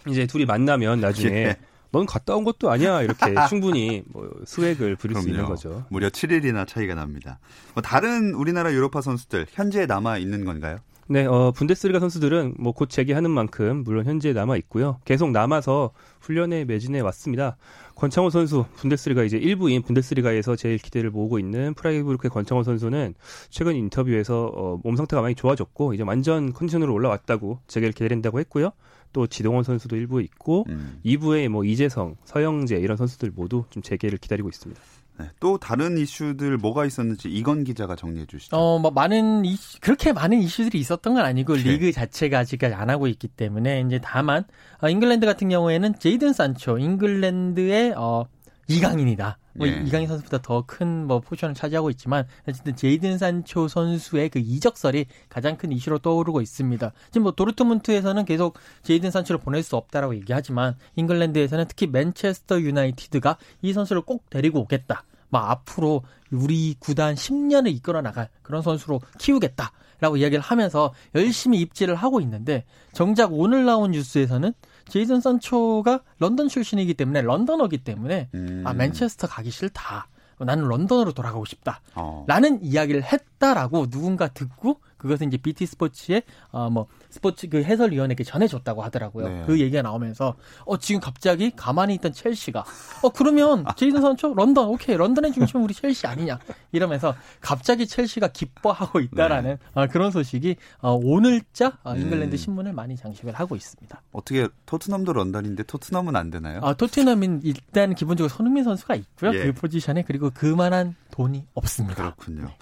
이제 0.08 0.26
둘이 0.26 0.46
만나면 0.46 1.02
나중에 1.02 1.36
예. 1.36 1.58
넌 1.92 2.06
갔다 2.06 2.36
온 2.36 2.44
것도 2.44 2.70
아니야 2.72 3.02
이렇게 3.02 3.20
충분히 3.50 4.04
뭐 4.08 4.30
수액을 4.46 4.96
부릴 4.96 5.14
그럼요. 5.14 5.22
수 5.24 5.30
있는 5.30 5.46
거죠. 5.46 5.86
무려 5.90 6.10
7일이나 6.10 6.68
차이가 6.68 6.96
납니다. 6.96 7.40
뭐 7.74 7.82
다른 7.82 8.34
우리나라 8.34 8.72
유로파 8.74 9.02
선수들 9.02 9.48
현재 9.52 9.86
남아 9.86 10.18
있는 10.18 10.46
건가요? 10.46 10.80
네, 11.12 11.26
어, 11.26 11.52
분데스리가 11.52 12.00
선수들은 12.00 12.56
뭐 12.58 12.72
곧 12.72 12.90
재개하는 12.90 13.30
만큼 13.30 13.84
물론 13.84 14.06
현재 14.06 14.32
남아 14.32 14.56
있고요. 14.58 15.02
계속 15.04 15.32
남아서 15.32 15.92
훈련에 16.22 16.64
매진해 16.64 17.02
왔습니다. 17.02 17.58
권창호 17.96 18.30
선수, 18.30 18.64
분데스리가 18.78 19.24
이제 19.24 19.38
1부인 19.38 19.84
분데스리가에서 19.84 20.56
제일 20.56 20.78
기대를 20.78 21.10
모으고 21.12 21.38
있는 21.38 21.74
프라이브르크의 21.74 22.30
권창호 22.30 22.64
선수는 22.64 23.14
최근 23.50 23.76
인터뷰에서 23.76 24.52
어, 24.56 24.80
몸 24.84 24.96
상태가 24.96 25.22
많이 25.22 25.36
좋아졌고 25.36 25.94
이제 25.94 26.04
완전 26.04 26.54
컨디션으로 26.54 26.94
올라왔다고 26.94 27.60
재개를 27.68 27.92
기다린다고 27.92 28.40
했고요. 28.40 28.72
또 29.12 29.28
지동원 29.28 29.66
선수도 29.66 29.98
일부에 29.98 30.24
있고 30.24 30.66
음. 30.70 31.02
2부에 31.06 31.50
뭐 31.50 31.66
이재성, 31.66 32.16
서영재 32.24 32.78
이런 32.78 32.96
선수들 32.96 33.32
모두 33.36 33.66
좀 33.70 33.84
재개를 33.84 34.18
기다리고 34.18 34.48
있습니다. 34.48 34.82
네, 35.22 35.30
또 35.40 35.58
다른 35.58 35.98
이슈들 35.98 36.58
뭐가 36.58 36.86
있었는지 36.86 37.30
이건 37.30 37.64
기자가 37.64 37.96
정리해 37.96 38.26
주시죠. 38.26 38.56
어, 38.56 38.80
뭐 38.80 38.92
많은 38.92 39.46
이슈, 39.46 39.80
그렇게 39.80 40.14
많은 40.14 40.40
이슈들이 40.40 40.80
있었던 40.80 41.14
건 41.14 41.26
아니고 41.26 41.56
네. 41.56 41.64
리그 41.64 41.92
자체가 41.92 42.40
아직까지 42.40 42.74
안 42.74 42.90
하고 42.90 43.08
있기 43.08 43.28
때문에 43.28 43.84
이제 43.88 44.00
다만 44.04 44.44
어, 44.82 44.90
잉글랜드 44.90 45.26
같은 45.26 45.50
경우에는 45.50 46.00
제이든 46.00 46.34
산초 46.34 46.78
잉글랜드의 46.80 47.94
어 47.98 48.26
이강인이다. 48.68 49.38
뭐 49.54 49.68
예. 49.68 49.84
이강인 49.86 50.08
선수보다 50.08 50.42
더 50.42 50.64
큰 50.66 51.06
뭐 51.08 51.20
포지션을 51.20 51.56
차지하고 51.56 51.90
있지만 51.90 52.26
어쨌든 52.48 52.74
제이든 52.76 53.18
산초 53.18 53.68
선수의 53.68 54.30
그 54.30 54.40
이적설이 54.40 55.08
가장 55.28 55.58
큰 55.58 55.74
이슈로 55.74 56.00
떠오르고 56.00 56.40
있습니다. 56.42 56.92
지금 57.08 57.24
뭐 57.24 57.32
도르트문트에서는 57.34 58.24
계속 58.24 58.58
제이든 58.84 59.12
산초를 59.12 59.40
보낼 59.42 59.62
수 59.64 59.76
없다라고 59.76 60.16
얘기하지만 60.16 60.76
잉글랜드에서는 60.96 61.66
특히 61.68 61.88
맨체스터 61.88 62.62
유나이티드가 62.62 63.38
이 63.62 63.74
선수를 63.74 64.04
꼭 64.04 64.30
데리고 64.30 64.62
오겠다. 64.62 65.04
뭐 65.32 65.42
앞으로 65.42 66.04
우리 66.30 66.76
구단 66.80 67.16
10년을 67.16 67.74
이끌어 67.74 68.02
나갈 68.02 68.30
그런 68.44 68.62
선수로 68.62 69.02
키우겠다. 69.18 69.72
라고 70.00 70.18
이야기를 70.18 70.42
하면서 70.42 70.94
열심히 71.14 71.60
입지를 71.60 71.94
하고 71.94 72.22
있는데 72.22 72.66
정작 72.92 73.34
오늘 73.34 73.66
나온 73.66 73.92
뉴스에서는 73.92 74.52
제이든 74.90 75.22
산초가 75.22 76.02
런던 76.18 76.48
출신이기 76.48 76.96
때문에 76.96 77.22
Londoner기 77.22 77.78
때문에 77.84 78.30
음. 78.34 78.64
아 78.66 78.74
맨체스터 78.74 79.28
가기 79.28 79.52
싫다. 79.52 80.08
나는 80.40 80.68
런던으로 80.68 81.14
돌아가고 81.14 81.46
싶다. 81.46 81.82
어. 81.94 82.26
라는 82.28 82.64
이야기를 82.64 83.04
했 83.04 83.22
다라고 83.42 83.88
누군가 83.88 84.28
듣고 84.28 84.80
그것은 84.98 85.28
이제 85.28 85.38
BT 85.38 85.66
스포츠의 85.66 86.22
어뭐 86.52 86.86
스포츠 87.10 87.50
그 87.50 87.64
해설위원에게 87.64 88.24
전해줬다고 88.24 88.84
하더라고요. 88.84 89.28
네. 89.28 89.44
그 89.48 89.60
얘기가 89.60 89.82
나오면서 89.82 90.36
어 90.64 90.78
지금 90.78 91.02
갑자기 91.02 91.50
가만히 91.56 91.96
있던 91.96 92.14
첼시가 92.14 92.64
어 93.02 93.10
그러면 93.10 93.66
제이든 93.76 94.00
선수 94.00 94.32
런던 94.36 94.68
오케이 94.68 94.96
런던의 94.96 95.34
중심은 95.34 95.66
우리 95.66 95.74
첼시 95.74 96.06
아니냐 96.06 96.38
이러면서 96.72 97.16
갑자기 97.40 97.88
첼시가 97.88 98.28
기뻐하고 98.28 99.00
있다라는 99.00 99.58
네. 99.74 99.82
어, 99.82 99.88
그런 99.88 100.12
소식이 100.12 100.58
어, 100.82 100.94
오늘자 100.94 101.80
어, 101.84 101.96
잉글랜드 101.96 102.36
음. 102.36 102.38
신문을 102.38 102.74
많이 102.74 102.96
장식을 102.96 103.34
하고 103.34 103.56
있습니다. 103.56 104.04
어떻게 104.12 104.48
토트넘도 104.68 105.14
런던인데 105.14 105.64
토트넘은 105.64 106.16
안 106.16 106.30
되나요? 106.30 106.60
아 106.62 106.74
토트넘은 106.76 107.42
일단 107.44 107.96
기본적으로 107.96 108.30
손흥민 108.30 108.64
선수가 108.64 108.94
있고요. 108.94 109.34
예. 109.34 109.46
그 109.46 109.54
포지션에 109.54 110.04
그리고 110.06 110.30
그만한 110.30 110.96
돈이 111.10 111.48
없습니다. 111.56 111.96
그렇군요. 111.96 112.46
네. 112.46 112.58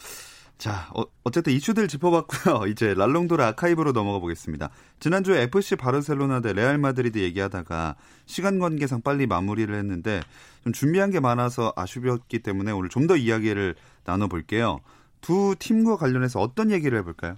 자, 0.60 0.90
어, 0.94 1.06
쨌든 1.32 1.54
이슈들 1.54 1.88
짚어봤고요. 1.88 2.68
이제 2.68 2.94
발롱도르 2.94 3.42
아카이브로 3.42 3.94
넘어가 3.94 4.20
보겠습니다. 4.20 4.70
지난주에 5.00 5.44
FC 5.44 5.78
바르셀로나 5.78 6.42
대 6.42 6.52
레알 6.52 6.78
마드리드 6.78 7.18
얘기하다가 7.18 7.96
시간 8.26 8.60
관계상 8.60 9.02
빨리 9.02 9.26
마무리를 9.26 9.74
했는데 9.74 10.20
좀 10.66 10.74
준비한 10.74 11.12
게 11.12 11.22
많아서 11.22 11.72
아쉬웠기 11.78 12.40
때문에 12.40 12.72
오늘 12.74 12.90
좀 12.90 13.08
더 13.08 13.16
이야기를 13.16 13.76
나눠볼게요. 14.04 14.82
두 15.22 15.56
팀과 15.58 15.96
관련해서 15.96 16.42
어떤 16.42 16.72
얘기를 16.72 16.98
해볼까요? 17.00 17.38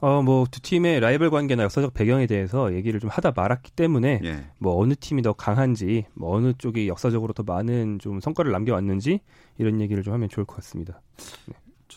어, 0.00 0.22
뭐, 0.22 0.44
두 0.50 0.60
팀의 0.60 1.00
라이벌 1.00 1.30
관계나 1.30 1.62
역사적 1.62 1.94
배경에 1.94 2.26
대해서 2.26 2.74
얘기를 2.74 3.00
좀 3.00 3.08
하다 3.10 3.32
말았기 3.34 3.72
때문에, 3.72 4.20
예. 4.22 4.44
뭐, 4.58 4.80
어느 4.80 4.94
팀이 4.94 5.22
더 5.22 5.32
강한지, 5.32 6.04
뭐, 6.14 6.36
어느 6.36 6.52
쪽이 6.56 6.86
역사적으로 6.88 7.32
더 7.32 7.42
많은 7.42 7.98
좀 7.98 8.20
성과를 8.20 8.52
남겨왔는지, 8.52 9.20
이런 9.58 9.80
얘기를 9.80 10.02
좀 10.04 10.12
하면 10.14 10.28
좋을 10.28 10.44
것 10.44 10.56
같습니다. 10.56 11.00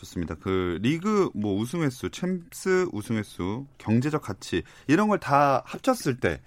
좋습니다. 0.02 0.34
그 0.40 0.78
리그 0.82 1.30
뭐 1.34 1.56
우승 1.58 1.82
횟수, 1.82 2.10
챔스 2.10 2.86
우승 2.92 3.16
횟수, 3.16 3.66
경제적 3.78 4.22
가치 4.22 4.62
이런 4.86 5.08
걸 5.08 5.18
다 5.22 5.62
합쳤을 5.66 6.16
때 6.18 6.40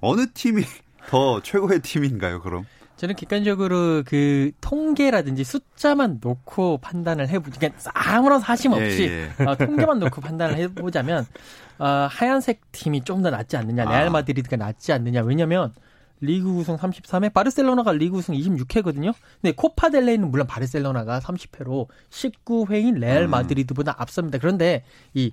어느 0.00 0.26
팀이 0.32 0.62
더 1.08 1.40
최고의 1.42 1.80
팀인가요? 1.80 2.40
그럼 2.40 2.64
저는 2.96 3.16
객관적으로 3.16 4.04
그 4.06 4.52
통계라든지 4.60 5.42
숫자만 5.42 6.20
놓고 6.22 6.78
판단을 6.78 7.28
해보지, 7.28 7.58
그러니까 7.58 7.90
아무런 7.92 8.38
사심 8.40 8.72
없이 8.72 9.08
예, 9.10 9.30
예. 9.40 9.44
어, 9.44 9.56
통계만 9.56 9.98
놓고 9.98 10.20
판단을 10.20 10.56
해보자면 10.56 11.26
어, 11.78 12.06
하얀색 12.08 12.70
팀이 12.70 13.02
좀 13.02 13.20
더 13.22 13.30
낫지 13.30 13.56
않느냐, 13.56 13.84
레알 13.84 14.06
아. 14.06 14.10
마드리드가 14.10 14.56
낫지 14.56 14.92
않느냐. 14.92 15.22
왜냐면 15.22 15.72
리그 16.20 16.48
우승 16.48 16.76
33회, 16.76 17.32
바르셀로나가 17.32 17.92
리그 17.92 18.16
우승 18.18 18.34
26회거든요. 18.34 19.14
근데 19.40 19.54
코파 19.54 19.90
델레이는 19.90 20.30
물론 20.30 20.46
바르셀로나가 20.46 21.20
30회로 21.20 21.86
19회인 22.10 22.98
레알 22.98 23.24
음. 23.24 23.30
마드리드보다 23.30 23.94
앞섭니다. 23.98 24.38
그런데 24.38 24.84
이 25.12 25.30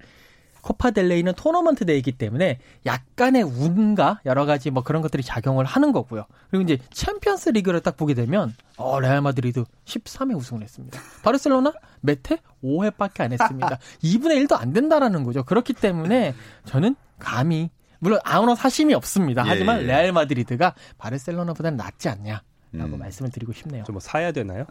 코파 0.62 0.92
델레이는 0.92 1.34
토너먼트 1.34 1.86
대회이기 1.86 2.14
때문에 2.14 2.60
약간의 2.86 3.44
운과 3.44 4.22
여러 4.26 4.46
가지 4.46 4.70
뭐 4.70 4.84
그런 4.84 5.02
것들이 5.02 5.24
작용을 5.24 5.66
하는 5.66 5.92
거고요. 5.92 6.26
그리고 6.50 6.64
이제 6.64 6.78
챔피언스 6.92 7.50
리그를 7.50 7.82
딱 7.82 7.98
보게 7.98 8.14
되면 8.14 8.54
어 8.78 9.00
레알 9.00 9.22
마드리드 9.22 9.64
13회 9.86 10.36
우승을 10.36 10.62
했습니다. 10.62 11.00
바르셀로나 11.24 11.74
몇 12.02 12.20
회? 12.30 12.38
5회밖에 12.64 13.22
안 13.22 13.32
했습니다. 13.34 13.80
2분의 14.04 14.46
1도 14.46 14.60
안 14.60 14.72
된다라는 14.72 15.24
거죠. 15.24 15.44
그렇기 15.44 15.74
때문에 15.74 16.36
저는 16.66 16.96
감히 17.18 17.70
물론 18.04 18.20
아무런 18.24 18.56
사심이 18.56 18.94
없습니다. 18.96 19.44
예, 19.46 19.50
하지만 19.50 19.82
예. 19.82 19.86
레알 19.86 20.12
마드리드가 20.12 20.74
바르셀로나보다는 20.98 21.78
낫지 21.78 22.10
않냐 22.10 22.42
라고 22.74 22.96
음. 22.96 23.00
말씀을 23.00 23.30
드리고 23.32 23.54
싶네요. 23.54 23.84
좀 23.84 23.94
뭐 23.94 24.00
사야 24.00 24.32
되나요? 24.32 24.66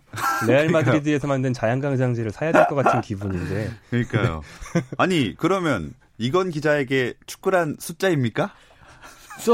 레알 0.49 0.69
마드리드에서 0.71 1.27
만든 1.29 1.53
자양강장제를 1.53 2.33
사야 2.33 2.51
될 2.51 2.67
것 2.67 2.75
같은 2.75 3.01
기분인데, 3.03 3.71
그러니까요. 3.91 4.43
아니 4.99 5.35
그러면 5.37 5.93
이건 6.19 6.51
기자에게 6.51 7.15
축구란 7.27 7.77
숫자입니까? 7.79 8.53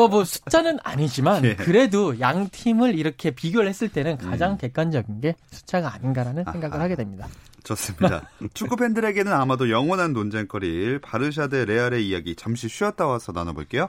뭐 0.08 0.24
숫자는 0.24 0.78
아니지만 0.82 1.44
예. 1.44 1.56
그래도 1.56 2.18
양 2.20 2.48
팀을 2.48 2.98
이렇게 2.98 3.30
비교를 3.30 3.68
했을 3.68 3.88
때는 3.88 4.18
가장 4.18 4.52
음. 4.52 4.58
객관적인 4.58 5.20
게 5.20 5.34
숫자가 5.50 5.92
아닌가라는 5.94 6.42
아하. 6.46 6.52
생각을 6.52 6.80
하게 6.80 6.96
됩니다. 6.96 7.26
좋습니다. 7.64 8.28
축구 8.54 8.76
팬들에게는 8.76 9.32
아마도 9.32 9.70
영원한 9.70 10.12
논쟁거리일 10.12 11.00
바르샤 11.00 11.48
대 11.48 11.64
레알의 11.64 12.06
이야기 12.08 12.36
잠시 12.36 12.68
쉬었다 12.68 13.06
와서 13.06 13.32
나눠볼게요. 13.32 13.88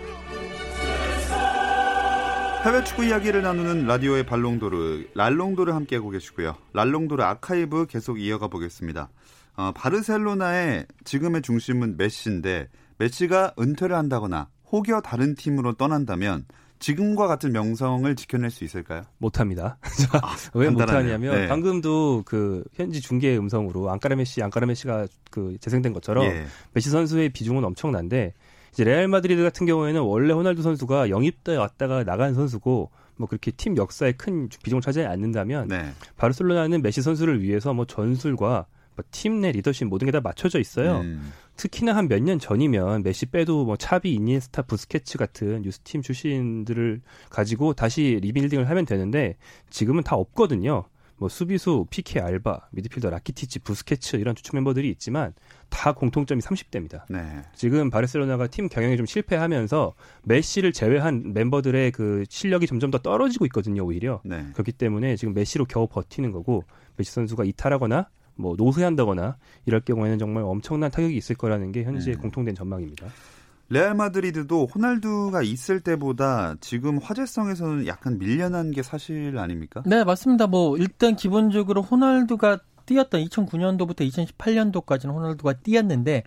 해외 2.63 2.83
축구 2.83 3.03
이야기를 3.03 3.41
나누는 3.41 3.87
라디오의 3.87 4.27
발롱도르, 4.27 5.07
랄롱도르 5.15 5.71
함께하고 5.71 6.11
계시고요. 6.11 6.55
랄롱도르 6.73 7.23
아카이브 7.23 7.87
계속 7.87 8.21
이어가 8.21 8.49
보겠습니다. 8.49 9.09
어, 9.57 9.71
바르셀로나의 9.75 10.85
지금의 11.03 11.41
중심은 11.41 11.97
메시인데 11.97 12.67
메시가 12.99 13.55
은퇴를 13.59 13.95
한다거나 13.95 14.47
혹여 14.71 15.01
다른 15.01 15.33
팀으로 15.33 15.73
떠난다면 15.73 16.45
지금과 16.77 17.25
같은 17.25 17.51
명성을 17.51 18.15
지켜낼 18.15 18.51
수 18.51 18.63
있을까요? 18.63 19.03
못합니다. 19.17 19.77
왜 20.53 20.67
간단하네요. 20.67 21.17
못하냐면, 21.17 21.35
네. 21.35 21.47
방금도 21.47 22.23
그 22.27 22.63
현지 22.73 23.01
중계 23.01 23.37
음성으로 23.37 23.89
encara 23.89 24.15
메시, 24.15 24.43
encara 24.43 24.67
메시가 24.67 25.07
그 25.31 25.57
재생된 25.61 25.93
것처럼, 25.93 26.25
예. 26.25 26.45
메시 26.73 26.91
선수의 26.91 27.29
비중은 27.29 27.63
엄청난데 27.63 28.33
이제 28.73 28.83
레알 28.83 29.07
마드리드 29.07 29.41
같은 29.43 29.65
경우에는 29.65 30.01
원래 30.01 30.33
호날두 30.33 30.61
선수가 30.61 31.09
영입돼 31.09 31.55
왔다가 31.57 32.03
나간 32.03 32.33
선수고 32.33 32.89
뭐 33.17 33.27
그렇게 33.27 33.51
팀 33.51 33.75
역사에 33.77 34.13
큰 34.13 34.47
비중을 34.63 34.81
차지하지 34.81 35.11
않는다면 35.11 35.67
네. 35.67 35.91
바르셀로나는 36.17 36.81
메시 36.81 37.01
선수를 37.01 37.41
위해서 37.43 37.73
뭐 37.73 37.85
전술과 37.85 38.65
뭐 38.95 39.05
팀 39.11 39.41
내 39.41 39.51
리더십 39.51 39.87
모든 39.87 40.05
게 40.05 40.11
다 40.11 40.19
맞춰져 40.21 40.59
있어요. 40.59 40.99
음, 40.99 41.31
특히나 41.55 41.95
한 41.95 42.07
몇 42.07 42.21
년 42.21 42.39
전이면 42.39 43.03
메시 43.03 43.25
빼도 43.27 43.65
뭐 43.65 43.75
차비, 43.77 44.13
이니에스타, 44.13 44.63
부스케츠 44.63 45.17
같은 45.17 45.63
유스팀 45.65 46.01
출신들을 46.01 47.01
가지고 47.29 47.73
다시 47.73 48.19
리빌딩을 48.21 48.69
하면 48.69 48.85
되는데 48.85 49.37
지금은 49.69 50.03
다 50.03 50.15
없거든요. 50.17 50.83
뭐 51.21 51.29
수비수, 51.29 51.85
피케, 51.91 52.19
알바, 52.19 52.69
미드필더 52.71 53.11
라키티치, 53.11 53.59
부스케츠 53.59 54.15
이런 54.15 54.33
주축 54.33 54.55
멤버들이 54.55 54.89
있지만 54.89 55.35
다 55.69 55.91
공통점이 55.91 56.41
30대입니다. 56.41 57.03
네. 57.09 57.43
지금 57.53 57.91
바르셀로나가 57.91 58.47
팀 58.47 58.67
경영이 58.67 58.97
좀 58.97 59.05
실패하면서 59.05 59.93
메시를 60.23 60.73
제외한 60.73 61.31
멤버들의 61.35 61.91
그 61.91 62.23
실력이 62.27 62.65
점점 62.65 62.89
더 62.89 62.97
떨어지고 62.97 63.45
있거든요, 63.45 63.85
오히려. 63.85 64.19
네. 64.25 64.47
그렇기 64.53 64.71
때문에 64.71 65.15
지금 65.15 65.35
메시로 65.35 65.65
겨우 65.65 65.85
버티는 65.85 66.31
거고 66.31 66.63
메시 66.97 67.11
선수가 67.11 67.43
이탈하거나 67.43 68.09
뭐 68.33 68.55
노쇠한다거나 68.57 69.37
이럴 69.67 69.81
경우에는 69.81 70.17
정말 70.17 70.41
엄청난 70.41 70.89
타격이 70.89 71.15
있을 71.15 71.35
거라는 71.35 71.71
게 71.71 71.83
현지의 71.83 72.15
네. 72.15 72.19
공통된 72.19 72.55
전망입니다. 72.55 73.05
레알 73.71 73.95
마드리드도 73.95 74.67
호날두가 74.75 75.43
있을 75.43 75.79
때보다 75.79 76.55
지금 76.59 76.97
화제성에서는 76.97 77.87
약간 77.87 78.19
밀려난 78.19 78.71
게 78.71 78.83
사실 78.83 79.37
아닙니까? 79.37 79.81
네, 79.85 80.03
맞습니다. 80.03 80.47
뭐 80.47 80.75
일단 80.75 81.15
기본적으로 81.15 81.81
호날두가 81.81 82.59
뛰었던 82.85 83.23
2009년도부터 83.23 84.01
2018년도까지는 84.09 85.13
호날두가 85.13 85.53
뛰었는데 85.53 86.23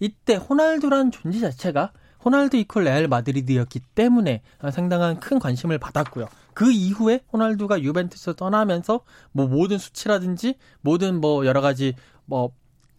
이때 0.00 0.36
호날두란 0.36 1.10
존재 1.10 1.38
자체가 1.38 1.92
호날두 2.24 2.56
이퀄 2.56 2.80
레알 2.80 3.08
마드리드였기 3.08 3.80
때문에 3.94 4.40
상당한 4.72 5.20
큰 5.20 5.38
관심을 5.38 5.76
받았고요. 5.76 6.24
그 6.54 6.72
이후에 6.72 7.20
호날두가 7.30 7.82
유벤투스 7.82 8.36
떠나면서 8.36 9.00
뭐 9.32 9.46
모든 9.46 9.76
수치라든지 9.76 10.54
모든 10.80 11.20
뭐 11.20 11.44
여러 11.44 11.60
가지 11.60 11.94
뭐 12.24 12.52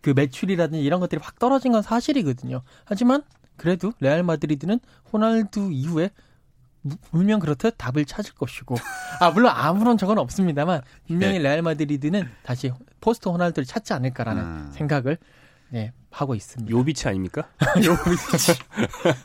그 0.08 0.12
매출이라든지 0.16 0.84
이런 0.84 1.00
것들이 1.00 1.20
확 1.22 1.38
떨어진 1.40 1.72
건 1.74 1.82
사실이거든요. 1.82 2.62
하지만 2.86 3.24
그래도 3.58 3.94
레알 4.00 4.24
마드리드는 4.24 4.80
호날두 5.12 5.72
이후에 5.72 6.12
물면 7.12 7.40
그렇듯 7.40 7.76
답을 7.78 8.06
찾을 8.06 8.34
것이고 8.36 8.76
아 9.20 9.32
물론 9.32 9.52
아무런 9.54 9.98
적은 9.98 10.18
없습니다만 10.18 10.82
분명히 11.08 11.34
네. 11.34 11.40
레알 11.40 11.62
마드리드는 11.62 12.30
다시 12.44 12.72
포스트 13.02 13.30
호날두를 13.30 13.66
찾지 13.66 13.94
않을까라는 13.94 14.44
아. 14.44 14.72
생각을 14.72 15.18
네, 15.70 15.92
하고 16.12 16.34
있습니다. 16.34 16.72
요비치 16.72 17.08
아닙니까? 17.10 17.48
요비치. 17.84 18.54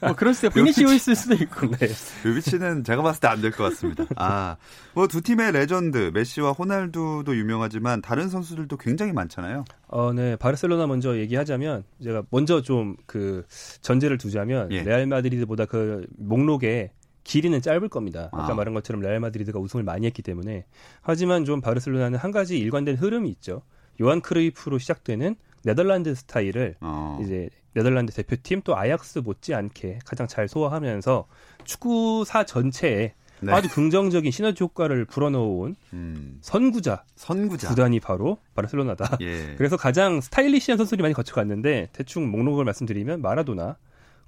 뭐 0.00 0.14
그럴 0.16 0.34
수도 0.34 0.48
있고 0.48 0.54
비니시오일 0.56 0.98
수도 0.98 1.34
있고. 1.34 1.68
네. 1.70 1.88
요비치는 2.24 2.84
제가 2.84 3.02
봤을 3.02 3.20
때 3.20 3.28
안 3.28 3.40
될 3.40 3.50
것 3.52 3.64
같습니다. 3.64 4.04
아, 4.16 4.56
뭐 4.94 5.06
두 5.06 5.20
팀의 5.20 5.52
레전드 5.52 6.10
메시와 6.12 6.52
호날두도 6.52 7.36
유명하지만 7.36 8.02
다른 8.02 8.28
선수들도 8.28 8.76
굉장히 8.78 9.12
많잖아요. 9.12 9.64
어, 9.88 10.12
네. 10.12 10.36
바르셀로나 10.36 10.86
먼저 10.86 11.16
얘기하자면 11.18 11.84
제가 12.02 12.24
먼저 12.30 12.60
좀 12.62 12.96
그 13.06 13.44
전제를 13.82 14.18
두자면 14.18 14.70
예. 14.72 14.82
레알 14.82 15.06
마드리드보다 15.06 15.66
그 15.66 16.06
목록에 16.18 16.90
길이는 17.24 17.62
짧을 17.62 17.88
겁니다. 17.88 18.28
아까 18.32 18.52
아. 18.52 18.54
말한 18.54 18.74
것처럼 18.74 19.00
레알 19.02 19.20
마드리드가 19.20 19.58
우승을 19.60 19.84
많이 19.84 20.06
했기 20.06 20.22
때문에 20.22 20.64
하지만 21.02 21.44
좀 21.44 21.60
바르셀로나는 21.60 22.18
한 22.18 22.32
가지 22.32 22.58
일관된 22.58 22.96
흐름이 22.96 23.28
있죠. 23.30 23.62
요한 24.00 24.20
크루이프로 24.20 24.78
시작되는 24.78 25.36
네덜란드 25.64 26.14
스타일을 26.14 26.76
어, 26.80 27.18
이제 27.22 27.48
네덜란드 27.74 28.12
대표팀 28.12 28.62
또 28.62 28.76
아약스 28.76 29.20
못지않게 29.20 30.00
가장 30.04 30.26
잘 30.26 30.48
소화하면서 30.48 31.26
축구사 31.64 32.44
전체에 32.44 33.14
네. 33.40 33.52
아주 33.52 33.68
긍정적인 33.68 34.30
시너지 34.30 34.62
효과를 34.62 35.04
불어넣어온 35.04 35.74
음, 35.94 36.38
선구자 36.42 37.04
선구자. 37.16 37.68
구단이 37.68 37.98
바로 37.98 38.38
바르셀로나다. 38.54 39.18
예. 39.20 39.54
그래서 39.58 39.76
가장 39.76 40.20
스타일리시한 40.20 40.78
선수들이 40.78 41.02
많이 41.02 41.12
거쳐갔는데 41.12 41.88
대충 41.92 42.30
목록을 42.30 42.64
말씀드리면 42.64 43.20
마라도나, 43.20 43.78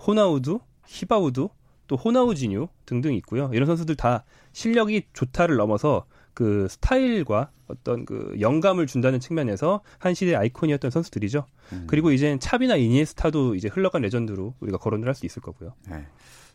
호나우두, 0.04 0.58
히바우두, 0.86 1.48
또 1.86 1.96
호나우지뉴 1.96 2.66
등등 2.86 3.14
있고요. 3.14 3.50
이런 3.52 3.66
선수들 3.66 3.94
다 3.94 4.24
실력이 4.52 5.04
좋다를 5.12 5.56
넘어서 5.56 6.06
그 6.34 6.66
스타일과 6.68 7.50
어떤 7.68 8.04
그 8.04 8.36
영감을 8.40 8.86
준다는 8.86 9.20
측면에서 9.20 9.80
한 9.98 10.14
시대의 10.14 10.36
아이콘이었던 10.36 10.90
선수들이죠. 10.90 11.46
음. 11.72 11.84
그리고 11.86 12.10
이젠 12.12 12.38
차비나 12.38 12.76
이니에스타도 12.76 13.54
이제 13.54 13.68
흘러간 13.68 14.02
레전드로 14.02 14.54
우리가 14.60 14.78
거론을 14.78 15.08
할 15.08 15.14
수 15.14 15.24
있을 15.26 15.40
거고요. 15.40 15.74
네. 15.88 16.04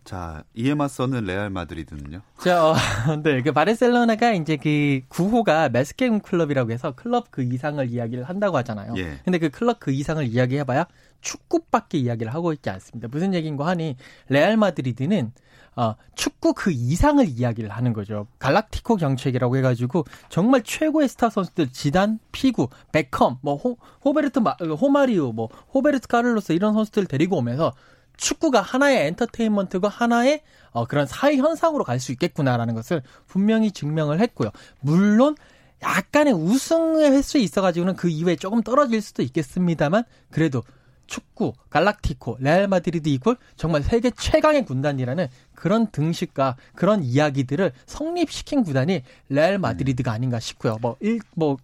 자, 0.05 0.43
이에 0.55 0.73
맞서는 0.73 1.25
레알 1.25 1.49
마드리드는요? 1.49 2.21
자, 2.41 2.65
어, 2.69 2.73
네, 3.23 3.41
그 3.41 3.51
바르셀로나가 3.51 4.31
이제 4.33 4.55
그 4.57 5.01
구호가 5.09 5.71
més 5.71 5.89
que 5.89 6.07
un 6.07 6.19
club이라고 6.21 6.71
해서 6.71 6.93
클럽 6.95 7.31
그 7.31 7.43
이상을 7.43 7.87
이야기를 7.89 8.23
한다고 8.23 8.57
하잖아요. 8.57 8.93
예. 8.97 9.19
근데 9.23 9.37
그 9.37 9.49
클럽 9.49 9.79
그 9.79 9.91
이상을 9.91 10.25
이야기해봐야 10.25 10.87
축구밖에 11.21 11.97
이야기를 11.99 12.33
하고 12.33 12.53
있지 12.53 12.69
않습니다. 12.69 13.07
무슨 13.09 13.33
얘기인가 13.33 13.67
하니 13.67 13.97
레알 14.29 14.57
마드리드는 14.57 15.31
어, 15.75 15.95
축구 16.15 16.53
그 16.53 16.71
이상을 16.71 17.25
이야기를 17.27 17.69
하는 17.69 17.93
거죠. 17.93 18.27
갈락티코 18.39 18.97
정책이라고 18.97 19.57
해가지고 19.57 20.05
정말 20.29 20.63
최고의 20.63 21.07
스타 21.07 21.29
선수들 21.29 21.71
지단, 21.71 22.19
피구, 22.31 22.69
베컴, 22.91 23.37
뭐 23.41 23.55
호, 23.55 23.77
호베르트 24.03 24.39
마, 24.39 24.51
호마리오, 24.51 25.31
뭐 25.31 25.49
호베르트 25.73 26.07
카를로스 26.07 26.51
이런 26.53 26.73
선수들 26.73 27.05
데리고 27.05 27.37
오면서 27.37 27.73
축구가 28.17 28.61
하나의 28.61 29.07
엔터테인먼트고 29.07 29.87
하나의 29.87 30.41
어, 30.71 30.85
그런 30.85 31.07
사회 31.07 31.37
현상으로 31.37 31.83
갈 31.83 31.99
수 31.99 32.11
있겠구나라는 32.11 32.75
것을 32.75 33.01
분명히 33.27 33.71
증명을 33.71 34.19
했고요. 34.19 34.49
물론 34.81 35.35
약간의 35.81 36.33
우승의 36.33 37.11
횟수 37.11 37.37
있어가지고는 37.37 37.95
그 37.95 38.09
이후에 38.09 38.35
조금 38.35 38.61
떨어질 38.61 39.01
수도 39.01 39.23
있겠습니다만 39.23 40.03
그래도 40.29 40.63
축구, 41.09 41.53
갈락티코, 41.69 42.37
레알 42.39 42.67
마드리드 42.67 43.09
equal 43.09 43.35
정말 43.57 43.81
세계 43.83 44.11
최강의 44.11 44.65
군단이라는 44.65 45.27
그런 45.55 45.87
등식과 45.87 46.55
그런 46.75 47.03
이야기들을 47.03 47.73
성립시킨 47.85 48.63
구단이 48.63 49.03
레알 49.27 49.57
마드리드가 49.57 50.11
아닌가 50.11 50.39
싶고요. 50.39 50.77
뭐, 50.79 50.95
일, 51.01 51.19
뭐, 51.35 51.57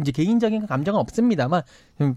이제 0.00 0.12
개인적인 0.12 0.66
감정은 0.66 0.98
없습니다만 1.00 1.62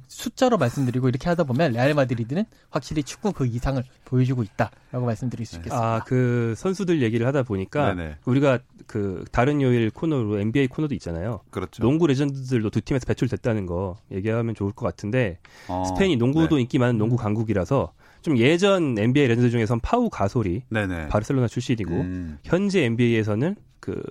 숫자로 0.08 0.58
말씀드리고 0.58 1.10
이렇게 1.10 1.30
하다 1.30 1.44
보면 1.44 1.74
레알 1.74 1.94
마드리드는 1.94 2.46
확실히 2.70 3.04
축구 3.04 3.34
그 3.34 3.46
이상을 3.46 3.84
보여주고 4.06 4.44
있다라고 4.44 5.06
말씀드릴 5.06 5.46
수 5.46 5.58
있겠습니다. 5.58 5.96
아, 5.96 6.00
그 6.06 6.54
선수들 6.58 7.02
얘기를 7.02 7.28
하다 7.28 7.44
보니까 7.44 7.94
네네. 7.94 8.16
우리가 8.26 8.60
그 8.88 9.26
다른 9.32 9.62
요일 9.62 9.90
코너로 9.90 10.40
NBA 10.40 10.68
코너도 10.68 10.94
있잖아요. 10.96 11.42
그렇죠. 11.50 11.82
농구 11.82 12.08
레전드들도 12.08 12.70
두 12.70 12.82
팀에서 12.82 13.06
배출됐다는 13.06 13.66
거 13.66 13.98
얘기하면 14.12 14.56
좋을 14.56 14.72
것 14.72 14.86
같은데 14.86 15.40
어, 15.68 15.84
스페인이 15.86 16.16
농구도 16.18 16.56
네. 16.56 16.62
인기 16.62 16.80
많은 16.80 16.98
농구 16.98 17.18
강국이라서 17.18 17.94
좀 18.22 18.38
예전 18.38 18.98
NBA 18.98 19.28
레전드 19.28 19.50
중에선 19.52 19.82
파우 19.82 20.10
가솔이 20.10 20.64
네네. 20.70 21.10
바르셀로나 21.10 21.48
출신이고 21.48 21.92
음. 21.94 22.40
현재 22.44 22.84
NBA에서는 22.84 23.56
그 23.80 24.02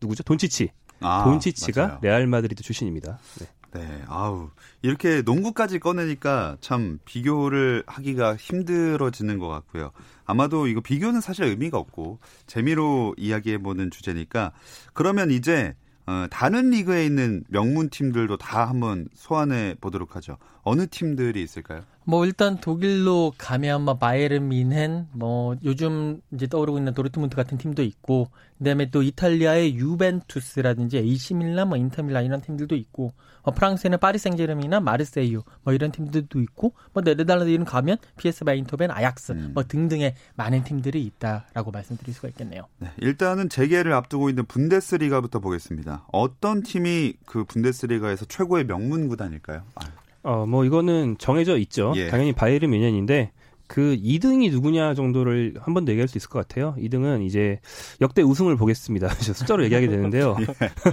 누구죠? 0.00 0.22
돈치치. 0.22 0.70
아, 1.00 1.24
돈치치가 1.24 1.86
맞아요. 1.86 1.98
레알 2.02 2.26
마드리드 2.26 2.62
출신입니다. 2.62 3.18
네. 3.40 3.46
네, 3.74 4.04
아우 4.06 4.50
이렇게 4.82 5.22
농구까지 5.22 5.80
꺼내니까 5.80 6.56
참 6.60 7.00
비교를 7.04 7.82
하기가 7.88 8.36
힘들어지는 8.36 9.40
것 9.40 9.48
같고요. 9.48 9.90
아마도 10.24 10.68
이거 10.68 10.80
비교는 10.80 11.20
사실 11.20 11.44
의미가 11.44 11.76
없고 11.76 12.20
재미로 12.46 13.14
이야기해보는 13.18 13.90
주제니까 13.90 14.52
그러면 14.92 15.32
이제 15.32 15.74
어, 16.06 16.26
다른 16.30 16.70
리그에 16.70 17.04
있는 17.04 17.44
명문 17.48 17.88
팀들도 17.88 18.36
다 18.36 18.68
한번 18.68 19.08
소환해 19.14 19.74
보도록 19.80 20.16
하죠. 20.16 20.36
어느 20.62 20.86
팀들이 20.86 21.42
있을까요? 21.42 21.82
뭐 22.04 22.26
일단 22.26 22.58
독일로 22.58 23.32
가면 23.38 23.82
뭐 23.82 23.96
바이에른 23.96 24.48
민헨 24.48 25.06
뭐 25.12 25.56
요즘 25.64 26.20
이제 26.32 26.46
떠오르고 26.46 26.78
있는 26.78 26.94
도르트문트 26.94 27.34
같은 27.34 27.58
팀도 27.58 27.82
있고 27.82 28.28
그다음에 28.58 28.90
또 28.90 29.02
이탈리아의 29.02 29.74
유벤투스라든지 29.76 30.98
AC 30.98 31.34
밀란 31.34 31.68
뭐 31.68 31.76
인터 31.76 32.02
밀란 32.02 32.24
이런 32.24 32.40
팀들도 32.40 32.74
있고 32.76 33.12
뭐 33.42 33.52
프랑스에는 33.52 33.98
파리 33.98 34.18
생제르맹이나 34.18 34.80
마르세유 34.80 35.42
뭐 35.62 35.74
이런 35.74 35.92
팀들도 35.92 36.40
있고 36.40 36.74
뭐 36.92 37.02
네덜란드에는 37.02 37.64
가면 37.64 37.98
PS 38.16 38.44
바인토벤 38.44 38.90
아약스 38.90 39.32
음. 39.32 39.50
뭐 39.54 39.64
등등의 39.64 40.14
많은 40.36 40.64
팀들이 40.64 41.02
있다라고 41.04 41.70
말씀드릴 41.70 42.14
수가 42.14 42.28
있겠네요. 42.28 42.66
네, 42.78 42.90
일단은 42.98 43.48
재개를 43.48 43.92
앞두고 43.92 44.30
있는 44.30 44.46
분데스리가부터 44.46 45.40
보겠습니다. 45.40 46.06
어떤 46.12 46.62
팀이 46.62 47.14
그 47.26 47.44
분데스리가에서 47.44 48.24
최고의 48.26 48.66
명문 48.66 49.08
구단일까요? 49.08 49.62
아, 49.74 49.84
어, 50.24 50.46
뭐 50.46 50.64
이거는 50.64 51.16
정해져 51.18 51.56
있죠. 51.58 51.92
예. 51.96 52.08
당연히 52.08 52.32
바이에른 52.32 52.70
뮌헨인데 52.70 53.30
그 53.66 53.96
2등이 54.02 54.50
누구냐 54.50 54.92
정도를 54.94 55.54
한 55.60 55.72
번 55.74 55.84
더 55.86 55.92
얘기할 55.92 56.06
수 56.08 56.18
있을 56.18 56.28
것 56.28 56.38
같아요. 56.46 56.74
2등은 56.78 57.24
이제 57.24 57.60
역대 58.00 58.20
우승을 58.22 58.56
보겠습니다. 58.56 59.08
숫자로 59.20 59.64
얘기하게 59.64 59.88
되는데요. 59.88 60.36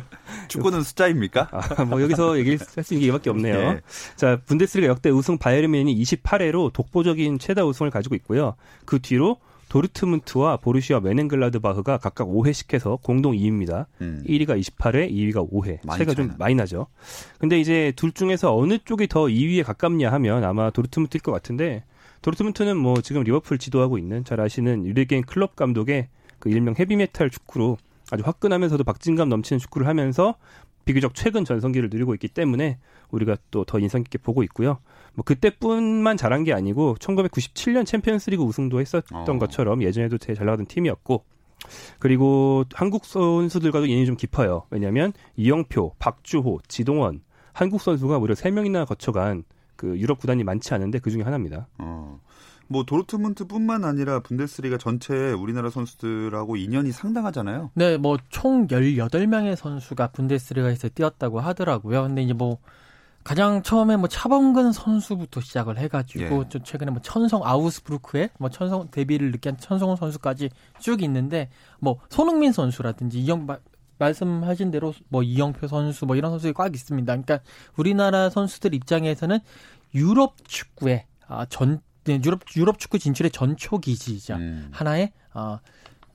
축구는 0.47 0.81
숫자입니까? 0.83 1.49
아, 1.51 1.83
뭐 1.85 2.01
여기서 2.01 2.37
얘기할 2.39 2.59
수 2.59 2.93
있는 2.93 3.01
게 3.01 3.07
이밖에 3.07 3.29
없네요. 3.29 3.55
예. 3.55 3.81
자, 4.15 4.39
분데스리가 4.45 4.87
역대 4.87 5.09
우승 5.09 5.37
바이에른 5.37 5.69
뮌헨이 5.71 6.01
28회로 6.01 6.71
독보적인 6.73 7.39
최다 7.39 7.65
우승을 7.65 7.91
가지고 7.91 8.15
있고요. 8.15 8.55
그 8.85 8.99
뒤로 8.99 9.37
도르트문트와 9.71 10.57
보르시아 10.57 10.99
메넨글라드바흐가 10.99 11.97
각각 11.97 12.27
5회씩 12.27 12.73
해서 12.73 12.99
공동 13.01 13.31
2위입니다. 13.31 13.85
음. 14.01 14.21
1위가 14.27 14.59
28회, 14.59 15.09
2위가 15.09 15.49
5회. 15.49 15.79
많이 15.85 15.97
차이가 15.97 16.13
좀. 16.13 16.33
많이 16.37 16.55
나죠. 16.55 16.87
근데 17.39 17.57
이제 17.57 17.93
둘 17.95 18.11
중에서 18.11 18.53
어느 18.53 18.79
쪽이 18.83 19.07
더 19.07 19.23
2위에 19.27 19.63
가깝냐 19.63 20.11
하면 20.11 20.43
아마 20.43 20.71
도르트문트일 20.71 21.21
것 21.21 21.31
같은데 21.31 21.85
도르트문트는 22.21 22.75
뭐 22.75 22.99
지금 23.01 23.23
리버풀 23.23 23.59
지도하고 23.59 23.97
있는 23.97 24.25
잘 24.25 24.41
아시는 24.41 24.85
유리겐 24.85 25.23
클럽 25.23 25.55
감독의 25.55 26.09
그 26.39 26.49
일명 26.49 26.75
헤비메탈 26.77 27.29
축구로 27.29 27.77
아주 28.11 28.23
화끈하면서도 28.25 28.83
박진감 28.83 29.29
넘치는 29.29 29.59
축구를 29.59 29.87
하면서 29.87 30.35
비교적 30.85 31.13
최근 31.15 31.45
전성기를 31.45 31.89
누리고 31.91 32.13
있기 32.15 32.27
때문에 32.27 32.79
우리가 33.11 33.37
또 33.51 33.63
더 33.65 33.79
인상 33.79 34.03
깊게 34.03 34.19
보고 34.19 34.43
있고요. 34.43 34.79
뭐 35.13 35.23
그때뿐만 35.23 36.17
잘한 36.17 36.43
게 36.43 36.53
아니고 36.53 36.95
1997년 36.99 37.85
챔피언스리그 37.85 38.43
우승도 38.43 38.79
했었던 38.79 39.35
어. 39.35 39.39
것처럼 39.39 39.83
예전에도 39.83 40.17
되게 40.17 40.33
잘 40.33 40.45
나가던 40.45 40.65
팀이었고 40.67 41.23
그리고 41.99 42.63
한국 42.73 43.05
선수들과도 43.05 43.85
인연이 43.85 44.05
좀 44.05 44.15
깊어요. 44.15 44.63
왜냐하면 44.71 45.13
이영표, 45.35 45.95
박주호, 45.99 46.59
지동원 46.67 47.21
한국 47.53 47.81
선수가 47.81 48.19
무려 48.19 48.33
3명이나 48.33 48.87
거쳐간 48.87 49.43
그 49.75 49.97
유럽 49.97 50.19
구단이 50.19 50.43
많지 50.43 50.73
않은데 50.73 50.99
그 50.99 51.11
중에 51.11 51.21
하나입니다. 51.23 51.67
어. 51.77 52.19
뭐 52.71 52.83
도르트문트뿐만 52.83 53.83
아니라 53.83 54.21
분데스리가 54.21 54.77
전체에 54.77 55.33
우리나라 55.33 55.69
선수들하고 55.69 56.55
인연이 56.55 56.91
상당하잖아요. 56.91 57.71
네, 57.73 57.97
뭐 57.97 58.17
총 58.29 58.67
18명의 58.67 59.55
선수가 59.55 60.07
분데스리가에서 60.11 60.89
뛰었다고 60.89 61.39
하더라고요. 61.41 62.03
근데 62.03 62.23
이제 62.23 62.33
뭐 62.33 62.59
가장 63.23 63.61
처음에 63.61 63.97
뭐 63.97 64.07
차범근 64.07 64.71
선수부터 64.71 65.41
시작을 65.41 65.77
해가지고 65.77 66.43
예. 66.45 66.49
좀 66.49 66.63
최근에 66.63 66.91
뭐 66.91 67.01
천성 67.03 67.41
아우스부르크에 67.43 68.29
뭐 68.39 68.49
천성 68.49 68.89
데뷔를 68.89 69.31
한 69.45 69.57
천성훈 69.57 69.95
선수까지 69.97 70.49
쭉 70.79 71.03
있는데 71.03 71.49
뭐 71.79 71.99
손흥민 72.09 72.51
선수라든지 72.51 73.19
이영 73.19 73.45
마- 73.45 73.59
말씀하신 73.99 74.71
대로 74.71 74.93
뭐 75.09 75.21
이영표 75.21 75.67
선수 75.67 76.07
뭐 76.07 76.15
이런 76.15 76.31
선수들이 76.31 76.53
꽉 76.53 76.73
있습니다. 76.73 77.05
그러니까 77.11 77.39
우리나라 77.77 78.29
선수들 78.31 78.73
입장에서는 78.73 79.37
유럽 79.93 80.35
축구의 80.47 81.05
아, 81.27 81.45
전 81.45 81.73
네, 81.73 81.79
유럽 82.07 82.41
유럽 82.55 82.79
축구 82.79 82.99
진출의 82.99 83.31
전초 83.31 83.79
기지이자 83.79 84.37
음. 84.37 84.69
하나의 84.71 85.11
어 85.33 85.59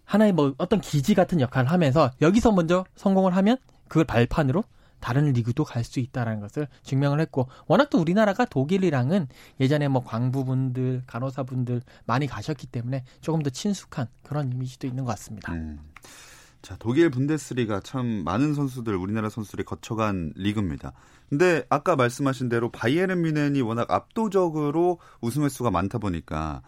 하나의 0.05 0.33
뭐 0.33 0.55
어떤 0.59 0.81
기지 0.81 1.14
같은 1.14 1.40
역할을 1.40 1.70
하면서 1.70 2.11
여기서 2.20 2.53
먼저 2.53 2.85
성공을 2.96 3.37
하면 3.37 3.57
그걸 3.88 4.05
발판으로 4.05 4.64
다른 5.01 5.33
리그도 5.33 5.64
갈 5.64 5.85
수 5.85 6.01
있다라는 6.01 6.40
것을 6.40 6.66
증명을 6.83 7.20
했고 7.20 7.49
워낙 7.66 7.90
또 7.90 8.01
우리나라가 8.01 8.44
독일이랑은 8.44 9.29
예전에 9.61 9.88
뭐 9.88 10.03
광부분들 10.03 11.05
간호사분들 11.07 11.83
많이 12.07 12.27
가셨기 12.27 12.66
때문에 12.66 13.05
조금 13.20 13.42
더 13.42 13.51
친숙한 13.51 14.09
그런 14.25 14.53
이미지도 14.53 14.87
있는 14.87 15.05
것 15.05 15.11
같습니다. 15.12 15.53
음. 15.53 15.79
자, 16.66 16.74
독일 16.81 17.11
분데스리가 17.11 17.79
참 17.79 18.24
많은 18.24 18.55
선수들, 18.55 18.96
우리나라 18.96 19.29
선수들이 19.29 19.62
거쳐간 19.62 20.33
리그입니다. 20.35 20.94
근데 21.29 21.62
아까 21.68 21.94
말씀하신 21.94 22.48
대로 22.48 22.72
바이에른 22.72 23.22
뮌헨이 23.22 23.61
워낙 23.61 23.88
압도적으로 23.88 24.98
우승 25.20 25.44
횟수가 25.44 25.70
많다 25.70 25.98
보니까 25.98 26.62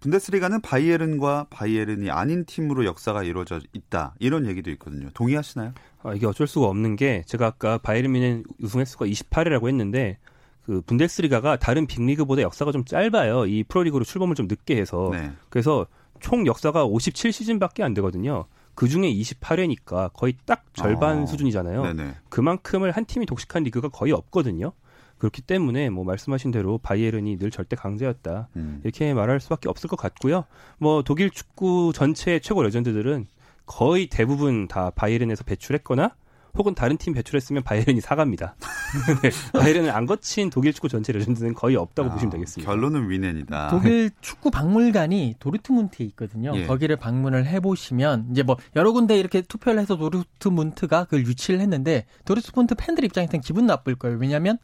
분데스리가는 0.00 0.60
바이에른과 0.60 1.46
바이에른이 1.50 2.10
아닌 2.10 2.44
팀으로 2.46 2.84
역사가 2.84 3.22
이루어져 3.22 3.60
있다. 3.72 4.16
이런 4.18 4.46
얘기도 4.46 4.72
있거든요. 4.72 5.08
동의하시나요? 5.14 5.72
아, 6.02 6.14
이게 6.14 6.26
어쩔 6.26 6.48
수가 6.48 6.66
없는 6.66 6.96
게 6.96 7.22
제가 7.26 7.46
아까 7.46 7.78
바이에른 7.78 8.10
뮌헨 8.10 8.42
우승 8.60 8.80
횟수가 8.80 9.06
28회라고 9.06 9.68
했는데 9.68 10.18
그 10.66 10.80
분데스리가가 10.80 11.58
다른 11.58 11.86
빅리그보다 11.86 12.42
역사가 12.42 12.72
좀 12.72 12.84
짧아요. 12.84 13.46
이 13.46 13.62
프로리그로 13.62 14.02
출범을 14.02 14.34
좀 14.34 14.48
늦게 14.48 14.76
해서 14.76 15.10
네. 15.12 15.30
그래서 15.48 15.86
총 16.18 16.44
역사가 16.44 16.84
57시즌밖에 16.88 17.82
안 17.82 17.94
되거든요. 17.94 18.46
그 18.74 18.88
중에 18.88 19.12
28회니까 19.12 20.12
거의 20.12 20.36
딱 20.46 20.64
절반 20.74 21.22
어, 21.22 21.26
수준이잖아요. 21.26 21.82
네네. 21.82 22.14
그만큼을 22.28 22.90
한 22.90 23.04
팀이 23.04 23.26
독식한 23.26 23.62
리그가 23.64 23.88
거의 23.88 24.12
없거든요. 24.12 24.72
그렇기 25.18 25.42
때문에 25.42 25.90
뭐 25.90 26.04
말씀하신 26.04 26.50
대로 26.50 26.78
바이에른이 26.78 27.38
늘 27.38 27.50
절대 27.50 27.76
강자였다. 27.76 28.48
음. 28.56 28.80
이렇게 28.84 29.14
말할 29.14 29.40
수밖에 29.40 29.68
없을 29.68 29.88
것 29.88 29.96
같고요. 29.96 30.44
뭐 30.78 31.02
독일 31.02 31.30
축구 31.30 31.92
전체 31.94 32.40
최고 32.40 32.62
레전드들은 32.62 33.26
거의 33.64 34.08
대부분 34.08 34.68
다 34.68 34.90
바이에른에서 34.90 35.44
배출했거나 35.44 36.14
혹은 36.56 36.74
다른 36.74 36.96
팀 36.96 37.12
배출했으면 37.14 37.62
바이에른이 37.62 38.00
사갑니다. 38.00 38.56
네, 39.22 39.30
바이에른을 39.52 39.90
안 39.90 40.06
거친 40.06 40.50
독일 40.50 40.72
축구 40.72 40.88
전체 40.88 41.12
레전드는 41.12 41.54
거의 41.54 41.76
없다고 41.76 42.10
아, 42.10 42.12
보시면 42.12 42.30
되겠습니다. 42.30 42.70
결론은 42.70 43.10
뮌헨이다. 43.10 43.68
독일 43.68 44.10
축구 44.20 44.50
박물관이 44.50 45.36
도르트문트에 45.38 46.06
있거든요. 46.06 46.52
예. 46.54 46.66
거기를 46.66 46.96
방문을 46.96 47.46
해보시면 47.46 48.28
이제 48.30 48.42
뭐 48.42 48.56
여러 48.76 48.92
군데 48.92 49.18
이렇게 49.18 49.42
투표를 49.42 49.80
해서 49.80 49.96
도르트문트가 49.96 51.04
그걸 51.04 51.26
유치를 51.26 51.60
했는데 51.60 52.06
도르트문트 52.24 52.76
팬들 52.76 53.04
입장에서는 53.04 53.40
기분 53.40 53.66
나쁠 53.66 53.96
거예요. 53.96 54.18
왜냐하면 54.18 54.58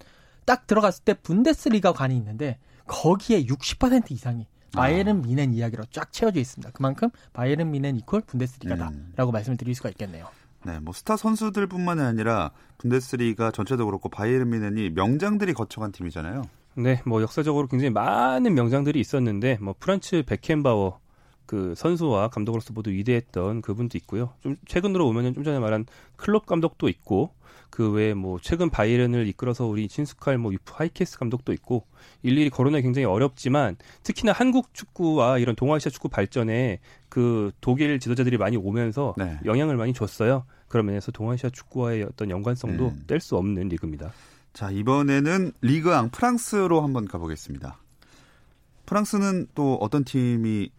딱 0.45 0.67
들어갔을 0.67 1.05
때 1.05 1.15
분데스리가 1.15 1.93
관이 1.93 2.17
있는데 2.17 2.59
거기에 2.87 3.45
60% 3.45 4.11
이상이 4.11 4.47
바이에른 4.73 5.23
뮌헨 5.23 5.53
이야기로 5.53 5.85
쫙 5.91 6.13
채워져 6.13 6.41
있습니다. 6.41 6.71
그만큼 6.73 7.09
바이에른 7.33 7.71
뮌헨 7.71 7.97
equal 7.97 8.21
분데스리가다라고 8.27 9.33
말씀을 9.33 9.57
드릴 9.57 9.75
수가 9.75 9.89
있겠네요. 9.91 10.29
네, 10.65 10.79
뭐 10.81 10.93
스타 10.93 11.17
선수들뿐만이 11.17 12.01
아니라 12.03 12.51
분데스리가 12.79 13.51
전체적으로 13.51 13.99
그렇고 13.99 14.09
바이에른 14.09 14.51
뮌헨이 14.51 14.91
명장들이 14.91 15.55
거쳐간 15.55 15.93
팀이잖아요. 15.93 16.43
네, 16.77 17.03
뭐 17.05 17.21
역사적으로 17.23 17.67
굉장히 17.67 17.91
많은 17.91 18.55
명장들이 18.55 19.01
있었는데 19.01 19.59
뭐 19.61 19.75
프란츠 19.79 20.23
베켄바워 20.27 21.00
그 21.51 21.75
선수와 21.77 22.29
감독으로서 22.29 22.73
모두 22.73 22.91
위대했던 22.91 23.63
그분도 23.63 23.99
있고요. 23.99 24.35
좀 24.41 24.55
최근으로 24.69 25.09
오면은 25.09 25.35
좀 25.35 25.43
전에 25.43 25.59
말한 25.59 25.85
클롭 26.15 26.47
감독도 26.47 26.89
있고 26.89 27.35
그 27.71 27.91
외에 27.91 28.15
뭐 28.15 28.39
최근 28.41 28.71
바이에른을 28.71 29.27
이끌어서 29.27 29.67
우리 29.67 29.89
친숙할 29.89 30.39
뭐 30.39 30.53
유프 30.53 30.73
하인케스 30.77 31.19
감독도 31.19 31.53
있고 31.55 31.89
일일이 32.23 32.51
거론하기 32.51 32.85
굉장히 32.85 33.05
어렵지만 33.07 33.75
특히나 34.05 34.31
한국 34.31 34.73
축구와 34.75 35.39
이런 35.39 35.57
동아시아 35.57 35.91
축구 35.91 36.09
발전에 36.09 36.79
그 37.09 37.51
독일 37.61 37.99
지도자들이 37.99 38.39
많이 38.39 38.57
오면서 38.57 39.17
네. 39.19 39.41
영향을 39.45 39.77
많이 39.77 39.93
줬어요. 39.93 40.45
그런 40.69 40.87
면에서 40.87 41.11
동아시아 41.11 41.51
축구와의 41.51 42.05
어떤 42.05 42.31
연관성도 42.31 42.91
음. 42.91 43.03
뗄수 43.09 43.37
없는 43.37 43.71
리그입니다. 43.71 44.13
자, 44.53 44.71
이번에는 44.71 45.51
리그앙 45.63 46.11
프랑스로 46.11 46.81
한번 46.81 47.09
가보겠습니다. 47.09 47.81
프랑스는 48.87 49.47
또 49.55 49.75
어떤 49.81 50.05
팀이 50.05 50.71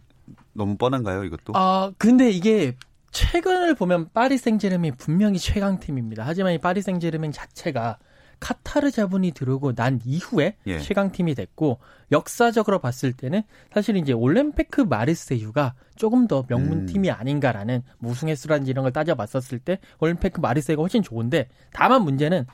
너무 0.52 0.76
뻔한가요, 0.76 1.24
이것도? 1.24 1.52
아, 1.54 1.92
근데 1.98 2.30
이게 2.30 2.76
최근을 3.10 3.74
보면 3.74 4.08
파리 4.12 4.38
생제르맹이 4.38 4.92
분명히 4.96 5.38
최강 5.38 5.78
팀입니다. 5.78 6.24
하지만 6.26 6.54
이 6.54 6.58
파리 6.58 6.82
생제르맹 6.82 7.32
자체가 7.32 7.98
카타르 8.42 8.90
자본이 8.90 9.30
들어오고 9.30 9.74
난 9.74 10.00
이후에 10.04 10.56
예. 10.66 10.80
최강 10.80 11.12
팀이 11.12 11.36
됐고 11.36 11.78
역사적으로 12.10 12.80
봤을 12.80 13.12
때는 13.12 13.42
사실 13.72 13.96
이제 13.96 14.12
올림피크 14.12 14.80
마르세유가 14.80 15.74
조금 15.94 16.26
더 16.26 16.44
명문 16.48 16.86
팀이 16.86 17.08
음. 17.08 17.14
아닌가라는 17.16 17.84
뭐 18.00 18.10
우승 18.10 18.28
횟수라든지 18.28 18.72
이런 18.72 18.82
걸 18.82 18.92
따져봤었을 18.92 19.60
때 19.60 19.78
올림피크 20.00 20.40
마르세유가 20.40 20.82
훨씬 20.82 21.02
좋은데 21.02 21.48
다만 21.72 22.02
문제는 22.02 22.46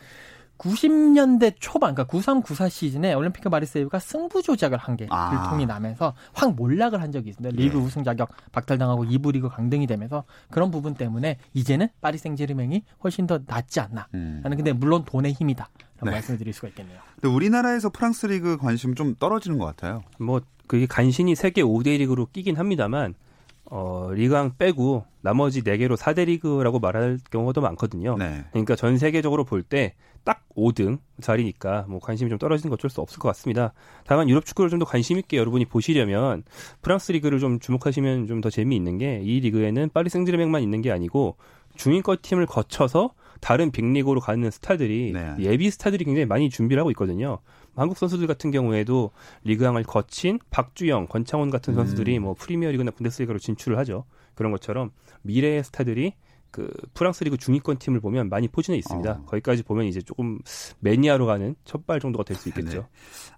90년대 0.59 1.55
초반, 1.59 1.95
그러니까 1.95 2.11
93, 2.11 2.43
94 2.43 2.69
시즌에 2.69 3.15
올림피크 3.15 3.49
마르세유가 3.49 3.99
승부 3.99 4.43
조작을 4.43 4.77
한게 4.77 5.07
아. 5.11 5.31
들통이 5.31 5.67
나면서 5.67 6.15
확 6.33 6.55
몰락을 6.55 7.01
한 7.01 7.13
적이 7.13 7.31
있습니다. 7.31 7.57
리그 7.57 7.79
예. 7.79 7.83
우승 7.83 8.05
자격 8.05 8.31
박탈당하고 8.53 9.05
2부 9.05 9.33
리그 9.33 9.49
강등이 9.49 9.87
되면서 9.87 10.25
그런 10.51 10.71
부분 10.71 10.95
때문에 10.95 11.39
이제는 11.55 11.89
파리 12.01 12.19
생제르맹이 12.19 12.83
훨씬 13.03 13.27
더 13.27 13.39
낫지 13.47 13.81
않나. 13.81 14.09
음. 14.15 14.41
나는 14.43 14.57
근데 14.57 14.73
물론 14.73 15.05
돈의 15.05 15.33
힘이다. 15.33 15.69
라고 15.99 16.07
네. 16.07 16.13
말씀을 16.13 16.39
드릴 16.39 16.53
수가 16.53 16.69
있겠네요. 16.69 17.01
근데 17.15 17.29
우리나라에서 17.29 17.91
프랑스 17.91 18.27
리그 18.27 18.57
관심 18.57 18.95
좀 18.95 19.15
떨어지는 19.15 19.59
것 19.59 19.67
같아요. 19.67 20.03
뭐 20.19 20.41
그게 20.67 20.87
간신히 20.87 21.35
세계 21.35 21.63
5대 21.63 21.99
리그로 21.99 22.27
끼긴 22.33 22.57
합니다만 22.57 23.15
어, 23.71 24.11
리그앙 24.13 24.55
빼고 24.59 25.05
나머지 25.21 25.63
4개로 25.63 25.97
4대 25.97 26.25
리그라고 26.27 26.79
말할 26.79 27.19
경우가 27.31 27.53
더 27.53 27.61
많거든요. 27.61 28.17
네. 28.17 28.45
그러니까 28.53 28.77
전 28.77 28.99
세계적으로 28.99 29.45
볼 29.45 29.63
때 29.63 29.95
딱 30.25 30.45
5등 30.55 30.99
자리니까 31.23 31.87
뭐 31.89 32.01
관심이 32.01 32.29
좀 32.29 32.39
떨어지는 32.39 32.69
건 32.69 32.75
어쩔 32.75 32.91
수 32.91 33.01
없을 33.01 33.19
것 33.19 33.29
같습니다. 33.29 33.73
다만 34.05 34.29
유럽 34.29 34.45
축구를 34.45 34.69
좀 34.69 34.79
더 34.79 34.85
관심 34.85 35.17
있게 35.19 35.39
여러분이 35.39 35.65
보시려면 35.65 36.43
프랑스 36.83 37.13
리그를 37.13 37.39
좀 37.39 37.59
주목하시면 37.59 38.27
좀 38.27 38.41
더 38.43 38.51
재미있는 38.51 38.99
게 38.99 39.23
이 39.25 39.41
리그에는 39.41 39.89
파리 39.95 40.11
생제르맹만 40.11 40.63
있는 40.63 40.83
게 40.83 40.93
아니고 40.93 41.37
중위권 41.77 42.19
팀을 42.21 42.45
거쳐서 42.47 43.15
다른 43.41 43.71
빅리그로 43.71 44.21
가는 44.21 44.51
스타들이 44.51 45.13
네. 45.13 45.35
예비 45.41 45.71
스타들이 45.71 46.05
굉장히 46.05 46.27
많이 46.27 46.51
준비를 46.51 46.81
하고 46.81 46.91
있거든요. 46.91 47.39
한국 47.77 47.97
선수들 47.97 48.27
같은 48.27 48.51
경우에도 48.51 49.13
리그왕을 49.45 49.85
거친 49.85 50.39
박주영, 50.51 51.07
권창훈 51.07 51.51
같은 51.51 51.75
선수들이 51.75 52.19
음. 52.19 52.23
뭐 52.25 52.35
프리미어리그나 52.35 52.91
분데스리가로 52.91 53.39
진출을 53.39 53.79
하죠. 53.79 54.05
그런 54.35 54.53
것처럼 54.53 54.91
미래의 55.23 55.65
스타들이 55.65 56.15
그 56.51 56.71
프랑스 56.95 57.25
리그 57.25 57.37
중위권 57.37 57.79
팀을 57.79 58.01
보면 58.01 58.29
많이 58.29 58.49
포진해 58.49 58.79
있습니다. 58.79 59.11
어. 59.11 59.25
거기까지 59.27 59.63
보면 59.63 59.87
이제 59.87 60.01
조금 60.01 60.39
매니아로 60.81 61.27
가는 61.27 61.55
첫발 61.65 62.01
정도가 62.01 62.25
될 62.25 62.37
수 62.37 62.49
있겠죠. 62.49 62.79
네. 62.79 62.87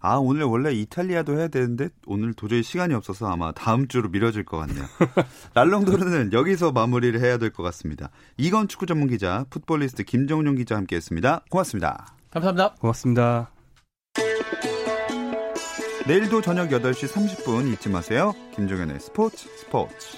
아, 0.01 0.16
오늘 0.16 0.44
원래 0.44 0.73
이탈리아도 0.73 1.38
해야 1.38 1.49
되는데 1.49 1.88
오늘 2.07 2.33
도저히 2.35 2.62
시간이 2.62 2.94
없어서 2.94 3.27
아마 3.29 3.53
다음 3.53 3.88
주로 3.88 4.09
미뤄질 4.09 4.44
것 4.44 4.59
같네요. 4.59 4.85
랄롱도르는 5.55 6.33
여기서 6.33 6.73
마무리를 6.73 7.18
해야 7.20 7.38
될 7.38 7.51
것 7.51 7.62
같습니다. 7.64 8.11
이건 8.37 8.68
축구 8.68 8.87
전문 8.87 9.09
기자, 9.09 9.44
풋볼리스트 9.51 10.05
김정용 10.05 10.55
기자 10.57 10.77
함께 10.77 10.96
했습니다. 10.96 11.42
고맙습니다. 11.51 12.14
감사합니다. 12.31 12.75
고맙습니다. 12.75 13.51
내일도 16.07 16.40
저녁 16.40 16.68
8시 16.70 17.09
30분 17.09 17.73
잊지 17.73 17.88
마세요. 17.88 18.33
김종현의 18.55 19.01
스포츠 19.01 19.49
스포츠. 19.59 20.16